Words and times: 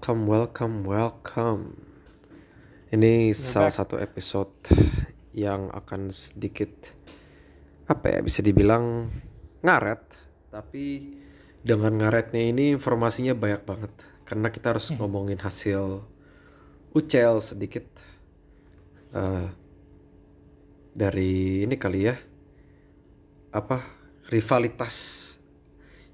Welcome, 0.00 0.32
welcome, 0.32 0.76
welcome. 0.88 1.62
Ini 2.88 3.36
salah 3.36 3.68
satu 3.68 4.00
episode 4.00 4.72
yang 5.36 5.68
akan 5.76 6.08
sedikit 6.08 6.72
apa 7.84 8.16
ya 8.16 8.24
bisa 8.24 8.40
dibilang 8.40 9.12
ngaret, 9.60 10.00
tapi 10.48 11.04
dengan 11.60 12.00
ngaretnya 12.00 12.48
ini 12.48 12.72
informasinya 12.72 13.36
banyak 13.36 13.60
banget. 13.68 13.92
Karena 14.24 14.48
kita 14.48 14.72
harus 14.72 14.88
ngomongin 14.96 15.36
hasil 15.36 16.00
UCL 16.96 17.36
sedikit. 17.44 17.84
Eh, 19.12 19.52
dari 20.96 21.68
ini 21.68 21.76
kali 21.76 22.08
ya. 22.08 22.16
Apa 23.52 23.84
rivalitas 24.32 24.96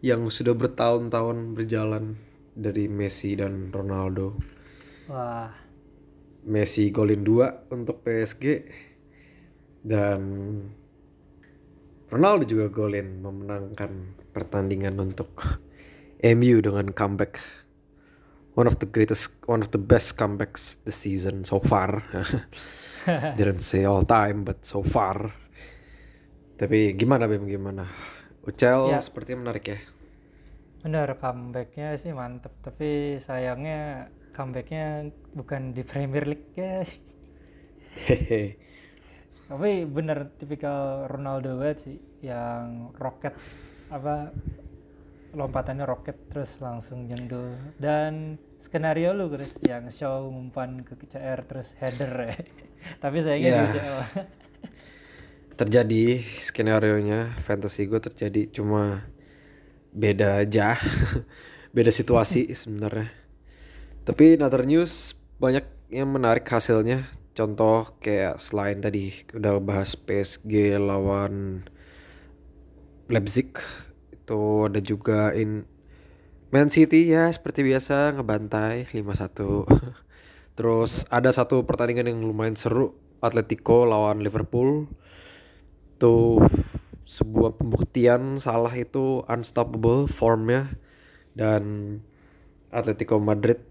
yang 0.02 0.26
sudah 0.26 0.58
bertahun-tahun 0.58 1.54
berjalan 1.54 2.25
dari 2.56 2.88
Messi 2.88 3.36
dan 3.36 3.68
Ronaldo. 3.68 4.32
Wah, 5.12 5.52
Messi 6.48 6.88
golin 6.88 7.20
2 7.20 7.68
untuk 7.76 8.00
PSG 8.00 8.44
dan 9.84 10.20
Ronaldo 12.06 12.46
juga 12.46 12.70
golin 12.70 13.18
memenangkan 13.20 14.16
pertandingan 14.32 14.96
untuk 14.96 15.60
MU 16.22 16.56
dengan 16.64 16.90
comeback. 16.94 17.42
One 18.56 18.64
of 18.64 18.80
the 18.80 18.88
greatest 18.88 19.36
one 19.44 19.60
of 19.60 19.68
the 19.74 19.82
best 19.82 20.16
comebacks 20.16 20.80
this 20.86 20.96
season 20.96 21.44
so 21.44 21.60
far. 21.60 22.00
Didn't 23.38 23.60
say 23.60 23.84
all 23.84 24.06
time 24.06 24.48
but 24.48 24.64
so 24.64 24.80
far. 24.80 25.34
Tapi 26.56 26.96
gimana 26.96 27.28
Bim? 27.28 27.44
Gimana? 27.44 27.84
Ucel 28.46 28.96
Ya. 28.96 29.02
sepertinya 29.02 29.50
menarik 29.50 29.66
ya 29.74 29.78
bener 30.86 31.18
comebacknya 31.18 31.98
sih 31.98 32.14
mantep. 32.14 32.54
Tapi 32.62 33.18
sayangnya 33.18 34.06
comebacknya 34.30 35.10
bukan 35.34 35.74
di 35.74 35.82
Premier 35.82 36.22
League 36.22 36.54
ya. 36.54 36.86
Tapi 39.50 39.70
bener 39.82 40.30
tipikal 40.38 41.10
Ronaldo 41.10 41.58
banget 41.58 41.78
sih, 41.90 41.98
yang 42.22 42.94
roket 42.94 43.34
apa 43.90 44.30
lompatannya 45.34 45.86
roket 45.86 46.16
terus 46.30 46.58
langsung 46.58 47.06
jendul 47.06 47.54
dan 47.78 48.38
skenario 48.58 49.14
lu 49.14 49.30
Chris 49.30 49.54
yang 49.62 49.86
show 49.90 50.26
umpan 50.26 50.82
ke 50.82 50.98
CR 50.98 51.42
terus 51.46 51.70
header 51.78 52.12
ya. 52.30 52.36
Tapi 53.02 53.16
sayangnya 53.22 53.50
Ya. 53.50 53.58
di 53.58 53.66
UCL. 53.74 53.98
terjadi 55.56 56.04
skenario 56.36 57.00
nya 57.00 57.32
fantasy 57.40 57.88
gue 57.88 57.96
terjadi 57.96 58.52
cuma 58.52 59.08
beda 59.96 60.44
aja. 60.44 60.76
Beda 61.76 61.92
situasi 61.92 62.52
sebenarnya. 62.56 63.12
Tapi 64.04 64.40
another 64.40 64.64
news 64.64 65.12
banyak 65.36 65.64
yang 65.92 66.08
menarik 66.08 66.44
hasilnya. 66.48 67.08
Contoh 67.36 67.96
kayak 68.00 68.40
selain 68.40 68.80
tadi 68.80 69.12
udah 69.36 69.60
bahas 69.60 69.92
PSG 69.92 70.80
lawan 70.80 71.64
Leipzig 73.12 73.60
itu 74.08 74.42
ada 74.64 74.80
juga 74.80 75.36
in 75.36 75.68
Man 76.48 76.72
City 76.72 77.12
ya 77.12 77.28
seperti 77.28 77.60
biasa 77.60 78.16
ngebantai 78.16 78.88
5-1 78.88 79.68
terus 80.58 81.04
ada 81.12 81.28
satu 81.28 81.62
pertandingan 81.68 82.08
yang 82.08 82.24
lumayan 82.24 82.56
seru 82.56 82.96
Atletico 83.20 83.84
lawan 83.88 84.20
Liverpool. 84.20 84.88
Tuh 85.96 86.40
sebuah 87.06 87.54
pembuktian 87.54 88.34
salah 88.36 88.74
itu 88.74 89.22
unstoppable 89.30 90.10
formnya. 90.10 90.74
Dan 91.32 91.96
Atletico 92.74 93.22
Madrid 93.22 93.62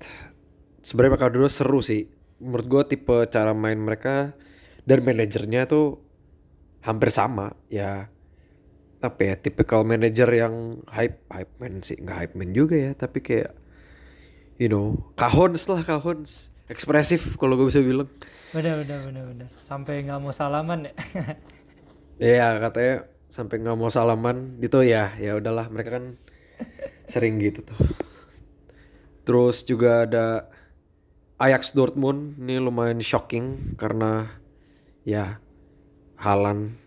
sebenarnya 0.79 1.19
mereka 1.19 1.33
dulu 1.35 1.47
seru 1.51 1.79
sih. 1.83 2.07
Menurut 2.39 2.65
gue 2.65 2.95
tipe 2.95 3.15
cara 3.27 3.51
main 3.51 3.75
mereka 3.75 4.33
dan 4.87 5.03
manajernya 5.03 5.67
tuh 5.67 5.99
hampir 6.81 7.11
sama 7.11 7.53
ya. 7.67 8.07
Apa 9.03 9.21
ya 9.21 9.35
tipikal 9.37 9.83
manajer 9.83 10.25
yang 10.31 10.71
hype 10.87 11.27
hype 11.27 11.53
man 11.59 11.83
sih. 11.83 11.99
Nggak 11.99 12.17
hype 12.23 12.35
man 12.39 12.49
juga 12.55 12.79
ya 12.79 12.91
tapi 12.95 13.19
kayak 13.19 13.51
you 14.55 14.71
know 14.71 15.11
kahons 15.19 15.67
lah 15.67 15.83
kahons. 15.83 16.55
Ekspresif 16.71 17.37
kalau 17.37 17.59
gue 17.59 17.67
bisa 17.67 17.83
bilang. 17.83 18.09
Bener 18.55 18.81
bener 18.85 18.99
bener 19.11 19.23
bener. 19.27 19.47
Sampai 19.67 20.01
nggak 20.07 20.23
mau 20.23 20.31
salaman 20.31 20.87
ya. 20.87 20.95
Iya 22.15 22.63
katanya 22.63 23.11
sampai 23.27 23.59
nggak 23.61 23.77
mau 23.77 23.91
salaman 23.91 24.57
gitu 24.63 24.85
ya 24.85 25.11
ya 25.19 25.35
udahlah 25.35 25.67
mereka 25.67 25.99
kan 25.99 26.15
sering 27.11 27.37
gitu 27.41 27.65
tuh. 27.65 27.79
Terus 29.25 29.65
juga 29.65 30.05
ada 30.05 30.25
Ajax 31.41 31.75
Dortmund 31.75 32.39
ini 32.39 32.61
lumayan 32.61 33.01
shocking 33.01 33.75
karena 33.75 34.29
ya 35.03 35.41
Halan 36.15 36.77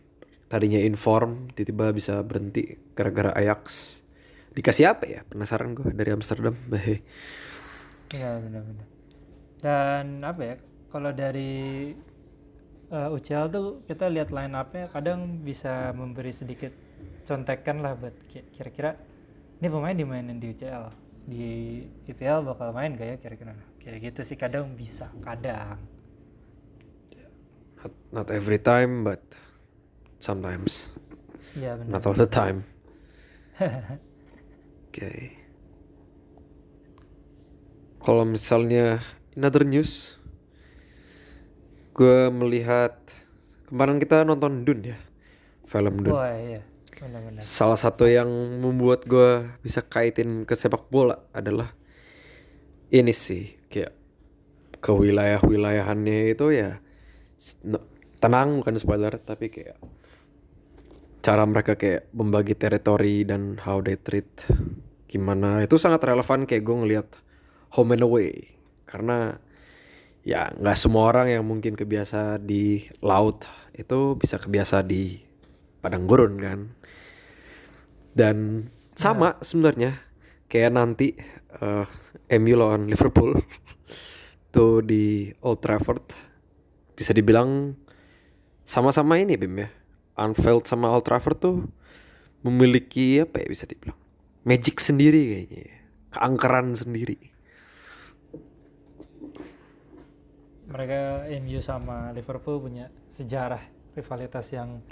tadinya 0.48 0.80
inform 0.80 1.52
tiba-tiba 1.52 1.92
bisa 1.92 2.24
berhenti 2.24 2.80
gara-gara 2.96 3.36
Ajax 3.36 4.00
dikasih 4.56 4.90
apa 4.90 5.04
ya 5.04 5.20
penasaran 5.28 5.76
gue 5.76 5.92
dari 5.92 6.10
Amsterdam. 6.14 6.56
Iya 8.08 8.40
benar-benar. 8.40 8.88
Dan 9.60 10.24
apa 10.24 10.40
ya? 10.40 10.56
Kalau 10.88 11.12
dari 11.12 11.92
uh, 12.92 13.14
UCL 13.14 13.46
tuh 13.52 13.66
kita 13.88 14.08
lihat 14.08 14.32
line 14.34 14.54
up-nya 14.54 14.88
kadang 14.92 15.40
bisa 15.44 15.92
memberi 15.96 16.32
sedikit 16.32 16.72
contekan 17.28 17.84
lah 17.84 17.94
buat 17.94 18.14
ki- 18.28 18.48
kira-kira 18.56 18.96
ini 19.58 19.68
pemain 19.68 19.96
dimainin 19.96 20.38
di 20.38 20.54
UCL 20.54 20.84
di 21.28 21.48
IPL 22.08 22.40
bakal 22.46 22.72
main 22.72 22.96
gak 22.96 23.08
ya 23.08 23.16
kira-kira? 23.20 23.52
Kayak 23.84 24.12
gitu 24.12 24.20
sih 24.32 24.36
kadang 24.40 24.72
bisa 24.72 25.12
kadang. 25.20 25.76
Not, 27.78 27.92
not 28.10 28.28
every 28.32 28.58
time 28.58 29.04
but 29.04 29.20
sometimes. 30.18 30.96
Iya 31.54 31.78
benar. 31.78 32.00
Not 32.00 32.02
all 32.08 32.16
the 32.16 32.30
time. 32.30 32.64
Oke 34.88 35.38
kalau 38.08 38.24
misalnya 38.24 39.02
another 39.36 39.66
news 39.66 40.16
gue 41.98 42.30
melihat 42.30 42.94
kemarin 43.66 43.98
kita 43.98 44.22
nonton 44.22 44.62
Dun 44.62 44.86
ya 44.86 44.98
film 45.66 46.06
Dun 46.06 46.14
wah 46.14 46.30
iya. 46.30 46.62
Benar-benar. 46.98 47.42
Salah 47.46 47.78
satu 47.78 48.10
yang 48.10 48.26
membuat 48.58 49.06
gue 49.06 49.46
bisa 49.62 49.86
kaitin 49.86 50.42
ke 50.42 50.58
sepak 50.58 50.90
bola 50.90 51.30
adalah 51.30 51.70
ini 52.90 53.14
sih 53.14 53.54
kayak 53.70 53.94
ke 54.82 54.90
wilayah-wilayahannya 54.90 56.34
itu 56.34 56.46
ya 56.54 56.82
tenang 58.18 58.58
bukan 58.62 58.74
spoiler 58.78 59.14
tapi 59.22 59.46
kayak 59.46 59.78
cara 61.22 61.46
mereka 61.46 61.78
kayak 61.78 62.10
membagi 62.10 62.58
teritori 62.58 63.22
dan 63.22 63.62
how 63.62 63.78
they 63.78 63.94
treat 63.94 64.26
gimana 65.06 65.62
itu 65.62 65.78
sangat 65.78 66.02
relevan 66.02 66.50
kayak 66.50 66.66
gue 66.66 66.76
ngeliat 66.82 67.08
home 67.78 67.94
and 67.94 68.02
away. 68.02 68.58
Karena 68.88 69.38
ya 70.26 70.50
nggak 70.54 70.78
semua 70.78 71.10
orang 71.10 71.28
yang 71.30 71.44
mungkin 71.46 71.78
kebiasa 71.78 72.42
di 72.42 72.84
laut 73.00 73.46
itu 73.74 74.18
bisa 74.18 74.36
kebiasa 74.38 74.82
di 74.82 75.18
padang 75.78 76.04
gurun 76.10 76.34
kan? 76.38 76.60
Dan 78.12 78.66
sama 78.98 79.38
sebenarnya 79.38 80.02
kayak 80.50 80.74
nanti 80.74 81.14
eh, 81.62 81.86
MU 82.40 82.54
lawan 82.58 82.90
Liverpool 82.90 83.38
tuh 84.54 84.82
di 84.82 85.30
Old 85.44 85.62
Trafford 85.62 86.02
bisa 86.98 87.14
dibilang 87.14 87.78
sama-sama 88.66 89.22
ini 89.22 89.38
Bim 89.38 89.54
ya. 89.54 89.70
Anfield 90.18 90.66
sama 90.66 90.90
Old 90.90 91.06
Trafford 91.06 91.38
tuh 91.38 91.56
memiliki 92.42 93.22
apa 93.22 93.38
ya 93.42 93.46
bisa 93.46 93.70
dibilang 93.70 93.98
magic 94.46 94.82
sendiri 94.82 95.22
kayaknya 95.34 95.62
ya. 95.62 95.78
keangkeran 96.14 96.74
sendiri 96.74 97.18
mereka 100.68 101.24
MU 101.42 101.60
sama 101.64 102.12
Liverpool 102.12 102.60
punya 102.60 102.92
sejarah 103.16 103.60
rivalitas 103.96 104.46
yang 104.52 104.84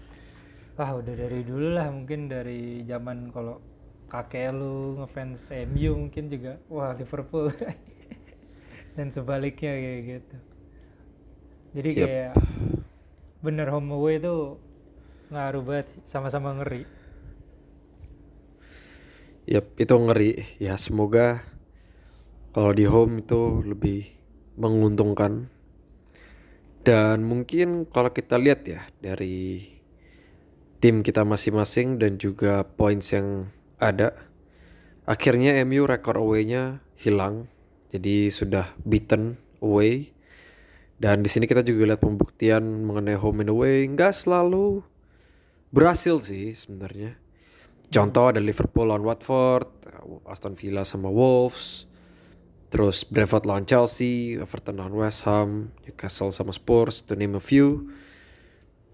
wah 0.76 0.90
udah 0.96 1.14
dari 1.14 1.40
dulu 1.44 1.76
lah 1.76 1.88
mungkin 1.92 2.28
dari 2.28 2.82
zaman 2.88 3.30
kalau 3.32 3.60
kakek 4.08 4.52
lu 4.56 5.00
ngefans 5.02 5.42
MU 5.52 5.92
mungkin 6.08 6.24
juga 6.32 6.58
wah 6.72 6.92
Liverpool 6.96 7.52
dan 8.96 9.06
sebaliknya 9.12 9.72
kayak 9.76 10.00
gitu 10.04 10.36
jadi 11.76 11.90
Yep. 11.94 12.08
kayak 12.08 12.32
bener 13.44 13.68
home 13.70 13.92
away 13.92 14.16
itu 14.20 14.56
ngaruh 15.32 15.62
banget 15.64 15.88
sama-sama 16.08 16.56
ngeri 16.56 16.84
Yap, 19.46 19.66
itu 19.78 19.94
ngeri. 19.94 20.32
Ya 20.58 20.74
semoga 20.74 21.46
kalau 22.54 22.72
di 22.74 22.84
home 22.88 23.22
itu 23.22 23.62
lebih 23.62 24.10
menguntungkan. 24.58 25.46
Dan 26.86 27.26
mungkin 27.26 27.90
kalau 27.90 28.14
kita 28.14 28.38
lihat 28.38 28.62
ya 28.62 28.86
dari 29.02 29.58
tim 30.78 31.02
kita 31.02 31.26
masing-masing 31.26 31.98
dan 31.98 32.14
juga 32.14 32.62
points 32.62 33.10
yang 33.10 33.50
ada 33.82 34.14
akhirnya 35.02 35.58
MU 35.66 35.82
rekor 35.82 36.14
away-nya 36.14 36.78
hilang. 36.94 37.50
Jadi 37.90 38.30
sudah 38.30 38.70
beaten 38.86 39.34
away. 39.58 40.14
Dan 40.94 41.26
di 41.26 41.28
sini 41.28 41.50
kita 41.50 41.66
juga 41.66 41.90
lihat 41.90 42.06
pembuktian 42.06 42.62
mengenai 42.86 43.18
home 43.18 43.42
and 43.42 43.50
away 43.50 43.82
nggak 43.90 44.14
selalu 44.14 44.86
berhasil 45.74 46.22
sih 46.22 46.54
sebenarnya. 46.54 47.18
Contoh 47.90 48.30
ada 48.30 48.38
Liverpool 48.38 48.86
lawan 48.86 49.02
Watford, 49.02 49.90
Aston 50.30 50.54
Villa 50.54 50.86
sama 50.86 51.10
Wolves, 51.10 51.90
terus 52.68 53.06
Brentford 53.06 53.46
lawan 53.46 53.64
Chelsea, 53.64 54.36
Everton 54.36 54.78
lawan 54.78 54.94
West 54.94 55.24
Ham, 55.24 55.72
Newcastle 55.86 56.34
sama 56.34 56.50
Spurs, 56.50 57.02
to 57.06 57.14
name 57.14 57.38
a 57.38 57.42
few. 57.42 57.88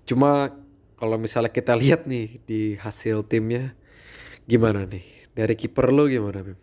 Cuma 0.05 0.53
kalau 0.99 1.17
misalnya 1.19 1.51
kita 1.51 1.75
lihat 1.75 2.07
nih 2.07 2.39
di 2.47 2.77
hasil 2.79 3.27
timnya, 3.27 3.75
gimana 4.47 4.87
nih? 4.87 5.05
Dari 5.33 5.57
kiper 5.57 5.89
lu 5.89 6.07
gimana, 6.13 6.45
Bim? 6.45 6.59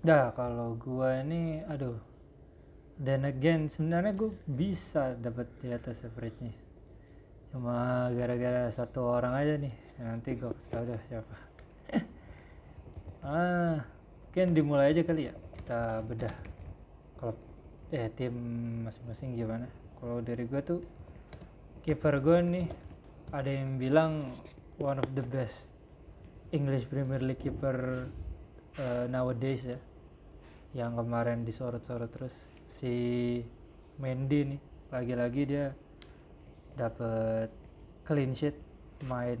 Nah, 0.00 0.32
kalau 0.32 0.76
gua 0.80 1.20
ini 1.20 1.60
aduh. 1.64 1.96
Dan 3.00 3.24
again 3.24 3.72
sebenarnya 3.72 4.12
gue 4.12 4.28
bisa 4.44 5.16
dapat 5.16 5.48
di 5.64 5.72
atas 5.72 6.04
average-nya. 6.04 6.52
Cuma 7.48 8.12
gara-gara 8.12 8.68
satu 8.76 9.08
orang 9.08 9.32
aja 9.40 9.56
nih. 9.56 9.72
Nanti 10.04 10.36
gue 10.36 10.52
tau 10.68 10.84
dah 10.84 11.00
siapa. 11.08 11.49
Ah, 13.24 13.80
mungkin 14.28 14.48
dimulai 14.54 14.92
aja 14.92 15.02
kali 15.04 15.28
ya. 15.30 15.34
Kita 15.60 16.04
bedah. 16.04 16.34
Kalau 17.20 17.34
eh 17.92 18.08
tim 18.14 18.34
masing-masing 18.86 19.36
gimana? 19.36 19.66
Kalau 20.00 20.24
dari 20.24 20.44
gue 20.48 20.60
tuh 20.64 20.80
kiper 21.80 22.20
gue 22.20 22.38
nih 22.44 22.66
ada 23.32 23.50
yang 23.50 23.80
bilang 23.80 24.36
one 24.76 25.00
of 25.00 25.08
the 25.16 25.24
best 25.24 25.64
English 26.50 26.84
Premier 26.90 27.22
League 27.22 27.40
keeper 27.40 28.08
uh, 28.76 29.04
nowadays 29.06 29.62
ya 29.64 29.78
yang 30.74 30.94
kemarin 30.94 31.42
disorot-sorot 31.42 32.10
terus 32.10 32.34
si 32.78 32.94
Mendy 33.98 34.54
nih 34.54 34.60
lagi-lagi 34.90 35.42
dia 35.46 35.66
dapat 36.78 37.50
clean 38.06 38.34
sheet 38.34 38.54
main 39.06 39.40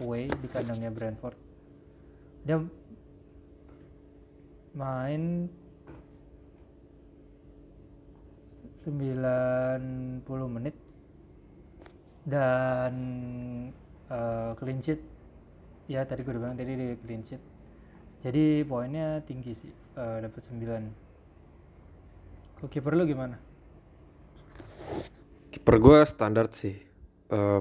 away 0.00 0.28
di 0.28 0.48
kandangnya 0.48 0.92
Brentford 0.92 1.36
dia 2.44 2.60
main 4.78 5.50
90 8.86 10.22
menit 10.46 10.76
dan 12.22 12.94
uh, 14.06 14.54
clean 14.54 14.78
sheet. 14.78 15.02
Ya 15.90 16.06
tadi 16.06 16.22
gue 16.22 16.30
udah 16.30 16.42
bilang 16.46 16.56
tadi 16.56 16.78
dia 16.78 16.94
clean 17.02 17.26
sheet. 17.26 17.42
Jadi 18.22 18.62
poinnya 18.62 19.18
tinggi 19.26 19.58
sih 19.58 19.72
uh, 19.98 20.22
dapat 20.22 20.46
9 20.46 21.08
kok 22.58 22.74
kiper 22.74 22.90
lu 22.98 23.06
gimana? 23.06 23.38
Kiper 25.54 25.78
gue 25.78 25.98
standar 26.02 26.50
sih. 26.50 26.74
Eh, 27.30 27.60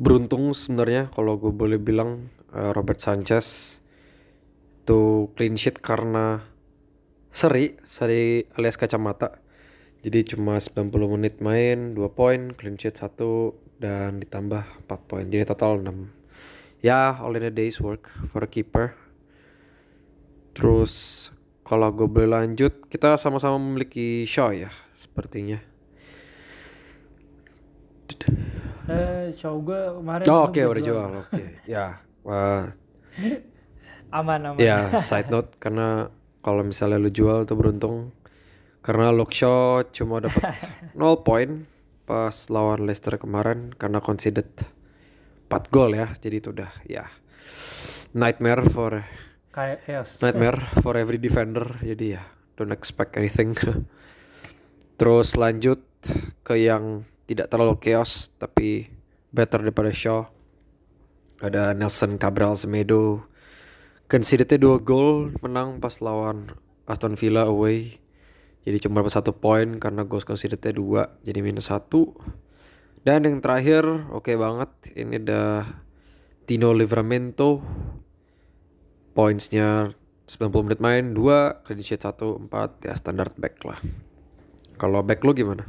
beruntung 0.00 0.56
sebenarnya 0.56 1.12
kalau 1.12 1.36
gue 1.36 1.52
boleh 1.52 1.76
bilang 1.76 2.32
eh, 2.56 2.70
Robert 2.72 2.96
Sanchez 2.96 3.78
tuh 4.86 5.34
clean 5.34 5.58
sheet 5.58 5.82
karena 5.82 6.46
seri, 7.28 7.74
seri 7.82 8.46
alias 8.54 8.78
kacamata. 8.78 9.42
Jadi 10.06 10.38
cuma 10.38 10.62
90 10.62 10.86
menit 11.18 11.42
main, 11.42 11.92
2 11.92 11.98
poin, 12.14 12.54
clean 12.54 12.78
sheet 12.78 12.94
1 12.94 13.82
dan 13.82 14.22
ditambah 14.22 14.62
4 14.86 15.08
poin. 15.10 15.26
Jadi 15.26 15.42
total 15.42 15.82
6. 15.82 16.14
Ya, 16.80 17.18
all 17.18 17.34
in 17.34 17.50
a 17.50 17.50
day's 17.50 17.82
work 17.82 18.06
for 18.30 18.46
a 18.46 18.48
keeper. 18.48 18.94
Terus 20.54 21.28
kalau 21.66 21.90
gue 21.90 22.06
boleh 22.06 22.30
lanjut, 22.30 22.86
kita 22.86 23.18
sama-sama 23.18 23.58
memiliki 23.58 24.22
Shaw 24.22 24.54
ya, 24.54 24.70
sepertinya. 24.94 25.58
eh 28.86 29.34
show 29.34 29.58
gue 29.66 29.98
kemarin 29.98 30.24
Oh, 30.30 30.46
oke 30.46 30.62
belum 30.62 30.72
udah 30.78 30.82
jual. 30.86 31.10
Oke. 31.26 31.44
Ya. 31.74 31.98
Wah, 32.22 32.70
aman 34.16 34.40
aman 34.52 34.60
ya 34.60 34.90
side 35.08 35.28
note 35.28 35.60
karena 35.60 36.08
kalau 36.40 36.62
misalnya 36.62 36.96
lu 36.96 37.10
jual 37.10 37.44
tuh 37.44 37.58
beruntung 37.58 38.16
karena 38.86 39.10
Shaw 39.10 39.82
cuma 39.90 40.22
dapat 40.22 40.62
0 40.94 41.26
poin 41.26 41.66
pas 42.06 42.30
lawan 42.54 42.86
Leicester 42.86 43.18
kemarin 43.18 43.74
karena 43.74 43.98
conceded 43.98 44.46
4 45.50 45.74
gol 45.74 45.90
ya. 45.98 46.06
Jadi 46.14 46.34
itu 46.38 46.54
udah 46.54 46.70
ya 46.86 47.10
nightmare 48.14 48.62
for 48.70 49.02
kayak 49.50 49.82
chaos 49.82 50.22
nightmare 50.22 50.62
for 50.78 50.94
every 50.94 51.18
defender. 51.18 51.66
Jadi 51.82 52.14
ya 52.14 52.22
don't 52.54 52.70
expect 52.70 53.18
anything. 53.18 53.58
Terus 55.02 55.34
lanjut 55.34 55.82
ke 56.46 56.54
yang 56.54 57.02
tidak 57.26 57.50
terlalu 57.50 57.74
chaos 57.82 58.30
tapi 58.38 58.86
better 59.34 59.66
daripada 59.66 59.90
Shaw. 59.90 60.30
Ada 61.42 61.74
Nelson 61.74 62.22
Cabral 62.22 62.54
Semedo. 62.54 63.26
Concedednya 64.06 64.54
2 64.62 64.86
gol 64.86 65.34
menang 65.42 65.82
pas 65.82 65.98
lawan 65.98 66.54
Aston 66.86 67.18
Villa 67.18 67.42
away. 67.50 67.98
Jadi 68.62 68.86
cuma 68.86 69.02
dapat 69.02 69.18
satu 69.18 69.34
poin 69.34 69.82
karena 69.82 70.06
goals 70.06 70.22
concedednya 70.22 70.70
2 70.70 71.26
jadi 71.26 71.42
minus 71.42 71.74
1. 71.74 71.90
Dan 73.02 73.26
yang 73.26 73.42
terakhir 73.42 73.82
oke 74.14 74.30
banget 74.38 74.70
ini 74.94 75.18
ada 75.18 75.66
Tino 76.46 76.70
Livramento. 76.70 77.62
Pointsnya 79.10 79.90
90 80.30 80.66
menit 80.70 80.78
main 80.78 81.10
2, 81.10 81.66
clean 81.66 81.82
sheet 81.82 82.06
1, 82.06 82.46
4 82.46 82.86
ya 82.86 82.94
standar 82.94 83.30
back 83.34 83.58
lah. 83.66 83.78
Kalau 84.78 85.02
back 85.02 85.22
lu 85.26 85.34
gimana? 85.34 85.66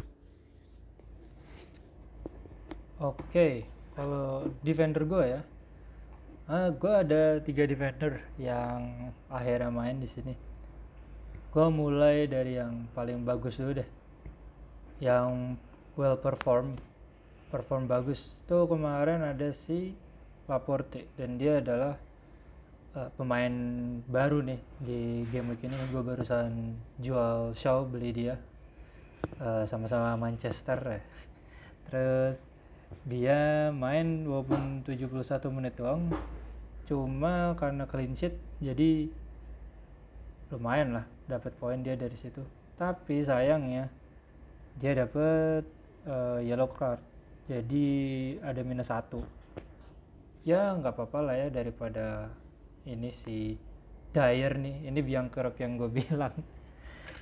Oke, 3.01 3.65
kalau 3.98 4.50
defender 4.65 5.06
gue 5.06 5.24
ya, 5.25 5.41
ah 6.48 6.72
gue 6.72 6.94
ada 7.04 7.44
tiga 7.44 7.68
defender 7.68 8.24
yang 8.39 9.12
akhirnya 9.27 9.68
main 9.68 10.00
di 10.00 10.08
sini. 10.08 10.32
Gue 11.51 11.68
mulai 11.68 12.24
dari 12.24 12.56
yang 12.56 12.88
paling 12.96 13.27
bagus 13.27 13.60
dulu 13.60 13.84
deh, 13.84 13.89
yang 15.04 15.60
well 16.00 16.16
perform, 16.16 16.72
perform 17.51 17.92
bagus 17.92 18.32
tuh 18.48 18.63
kemarin 18.63 19.27
ada 19.27 19.51
si 19.51 19.92
Laporte 20.48 21.12
dan 21.20 21.36
dia 21.36 21.60
adalah 21.60 22.00
eh, 22.96 23.10
pemain 23.20 23.51
baru 24.08 24.39
nih 24.39 24.60
di 24.80 25.27
game 25.27 25.51
week 25.51 25.68
ini. 25.68 25.75
Gue 25.92 26.00
barusan 26.00 26.80
jual 27.04 27.60
Shaw 27.60 27.84
beli 27.84 28.16
dia 28.16 28.39
eh, 29.44 29.68
sama-sama 29.68 30.16
Manchester 30.16 30.80
ya. 30.80 31.01
Terus 31.92 32.39
dia 33.04 33.68
main 33.75 34.24
walaupun 34.24 34.88
71 34.88 35.12
menit 35.51 35.75
doang 35.75 36.08
cuma 36.88 37.51
karena 37.60 37.84
clean 37.84 38.15
sheet 38.15 38.39
jadi 38.63 39.12
lumayan 40.50 40.96
lah 40.96 41.06
dapat 41.27 41.51
poin 41.60 41.84
dia 41.84 42.00
dari 42.00 42.15
situ. 42.15 42.41
Tapi 42.79 43.27
sayangnya 43.27 43.91
dia 44.79 44.96
dapat 44.96 45.67
eh, 46.08 46.39
yellow 46.48 46.72
card. 46.72 47.03
Jadi 47.48 47.88
ada 48.39 48.62
minus 48.63 48.88
satu. 48.88 49.20
Ya 50.48 50.72
nggak 50.79 50.96
apa-apa 50.96 51.20
lah 51.32 51.36
ya 51.36 51.48
daripada 51.51 52.32
ini 52.88 53.12
si 53.12 53.60
Dyer 54.15 54.56
nih. 54.56 54.88
Ini 54.88 55.00
biang 55.03 55.27
kerok 55.27 55.60
yang 55.60 55.75
gue 55.75 55.91
bilang. 56.00 56.36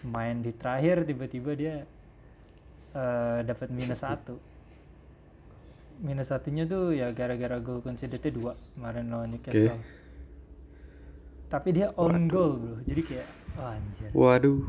Main 0.05 0.45
di 0.45 0.53
terakhir 0.53 1.09
tiba-tiba 1.09 1.51
dia 1.57 1.75
eh, 2.93 3.39
dapat 3.41 3.73
minus 3.73 4.05
satu 4.05 4.54
minus 6.01 6.31
satunya 6.31 6.67
tuh 6.67 6.91
ya 6.91 7.11
gara-gara 7.15 7.59
gol 7.59 7.79
concedednya 7.79 8.31
dua 8.31 8.53
kemarin 8.75 9.11
lawan 9.11 9.35
Newcastle. 9.35 9.79
Tapi 11.45 11.69
dia 11.71 11.87
on 11.95 12.25
goal 12.27 12.57
bro, 12.57 12.75
jadi 12.83 13.01
kayak 13.05 13.27
oh, 13.55 13.69
anjir 13.69 14.09
Waduh, 14.11 14.61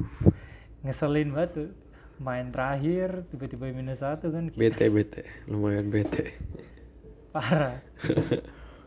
ngeselin 0.87 1.33
banget 1.35 1.51
tuh. 1.55 1.71
Main 2.17 2.49
terakhir 2.49 3.29
tiba-tiba 3.29 3.69
minus 3.77 4.01
satu 4.01 4.33
kan 4.33 4.49
kayak 4.49 4.57
bete 4.57 4.85
bete, 4.89 5.23
lumayan 5.45 5.93
bete. 5.93 6.33
parah. 7.37 7.77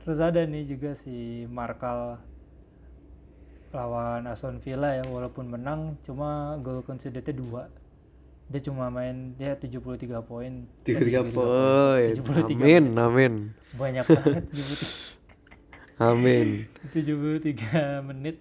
Terus 0.02 0.18
ada 0.18 0.42
nih 0.50 0.66
juga 0.66 0.98
si 1.06 1.46
Markal 1.46 2.18
lawan 3.70 4.26
Aston 4.26 4.58
Villa 4.58 4.98
ya 4.98 5.06
walaupun 5.06 5.46
menang 5.46 6.02
cuma 6.02 6.58
gol 6.66 6.82
concedednya 6.82 7.38
dua 7.38 7.70
dia 8.50 8.62
cuma 8.66 8.90
main 8.90 9.38
dia 9.38 9.54
73 9.54 10.26
poin. 10.26 10.66
Eh, 10.66 10.82
Tiga 10.82 11.00
tiga 11.06 11.22
73 11.22 11.38
poin. 11.38 12.10
73 12.18 12.58
Amin, 12.58 12.86
amin, 12.98 13.34
banyak 13.78 14.06
banget 14.18 14.44
73 14.50 16.02
amin. 16.02 16.48
73 16.92 18.10
menit. 18.10 18.38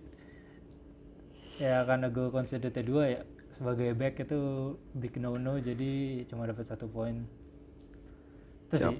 Ya 1.59 1.83
karena 1.83 2.07
gue 2.09 2.31
concedednya 2.31 2.83
dua 2.87 3.05
ya 3.11 3.21
sebagai 3.53 3.91
back 3.93 4.23
itu 4.23 4.41
big 4.95 5.19
no 5.19 5.35
no 5.35 5.59
jadi 5.59 6.23
cuma 6.31 6.47
dapat 6.47 6.65
satu 6.71 6.87
poin. 6.87 7.27
Itu 8.71 8.79
sih. 8.79 8.99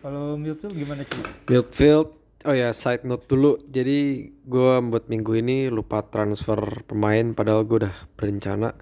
Kalau 0.00 0.36
Milfield 0.40 0.72
gimana 0.76 1.04
cuy 1.04 1.24
Midfield 1.48 2.20
Oh 2.48 2.56
ya, 2.56 2.72
side 2.72 3.04
note 3.04 3.28
dulu. 3.28 3.60
Jadi 3.68 4.32
gue 4.32 4.72
buat 4.88 5.12
minggu 5.12 5.44
ini 5.44 5.68
lupa 5.68 6.00
transfer 6.08 6.56
pemain 6.88 7.36
padahal 7.36 7.68
gue 7.68 7.84
udah 7.84 7.94
berencana 8.16 8.72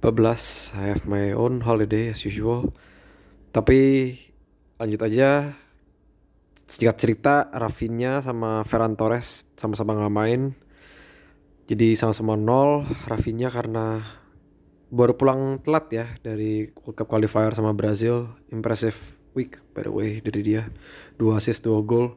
14 0.00 0.76
I 0.76 0.92
have 0.92 1.04
my 1.08 1.32
own 1.32 1.64
holiday 1.64 2.12
as 2.12 2.22
usual. 2.22 2.72
Tapi 3.50 4.12
lanjut 4.76 5.00
aja. 5.08 5.56
Singkat 6.66 6.96
cerita 6.98 7.34
Rafinha 7.54 8.20
sama 8.20 8.66
Ferran 8.66 8.98
Torres 8.98 9.46
sama-sama 9.56 9.96
nggak 9.96 10.14
main. 10.14 10.42
Jadi 11.66 11.98
sama-sama 11.98 12.38
nol 12.38 12.86
Rafinha 13.08 13.50
karena 13.50 14.02
baru 14.90 15.18
pulang 15.18 15.58
telat 15.58 15.90
ya 15.90 16.06
dari 16.22 16.70
World 16.84 16.96
Cup 16.98 17.08
qualifier 17.10 17.54
sama 17.54 17.72
Brazil. 17.72 18.30
Impressive 18.52 18.98
week 19.34 19.62
by 19.74 19.86
the 19.86 19.92
way 19.92 20.10
dari 20.20 20.42
dia. 20.42 20.68
Dua 21.16 21.38
assist, 21.38 21.64
dua 21.64 21.80
gol. 21.82 22.14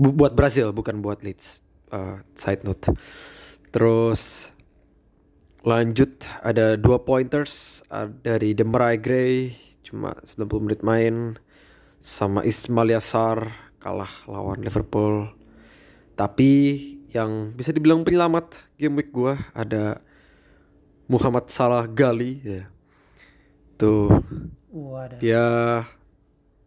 Bu- 0.00 0.16
buat 0.16 0.32
Brazil 0.32 0.72
bukan 0.72 1.02
buat 1.04 1.20
Leeds. 1.26 1.66
Uh, 1.90 2.22
side 2.38 2.62
note. 2.62 2.86
Terus 3.74 4.54
lanjut 5.60 6.24
ada 6.40 6.76
dua 6.80 7.04
pointers 7.04 7.84
dari 8.24 8.56
Demarai 8.56 8.96
Gray 8.96 9.52
cuma 9.84 10.14
90 10.22 10.64
menit 10.64 10.80
main 10.86 11.34
sama 12.00 12.46
Ismail 12.46 12.96
Yassar 12.96 13.52
kalah 13.80 14.12
lawan 14.28 14.60
Liverpool. 14.62 15.28
Tapi 16.14 16.52
yang 17.10 17.50
bisa 17.50 17.72
dibilang 17.72 18.04
penyelamat 18.06 18.60
game 18.78 19.00
week 19.00 19.10
gua 19.10 19.40
ada 19.56 19.98
Muhammad 21.10 21.48
Salah 21.50 21.88
Gali 21.88 22.40
ya. 22.44 22.62
Tuh 23.80 24.20
Wadah. 24.70 25.18
dia 25.18 25.44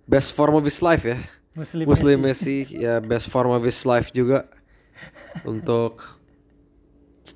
best 0.03 0.35
form 0.35 0.59
of 0.59 0.65
his 0.65 0.81
life 0.83 1.05
ya. 1.05 1.17
Muslim. 1.53 1.85
Muslim 1.85 2.17
Messi 2.25 2.65
ya 2.65 2.97
best 2.97 3.29
form 3.29 3.53
of 3.53 3.61
his 3.61 3.77
life 3.85 4.09
juga 4.09 4.49
untuk 5.51 6.01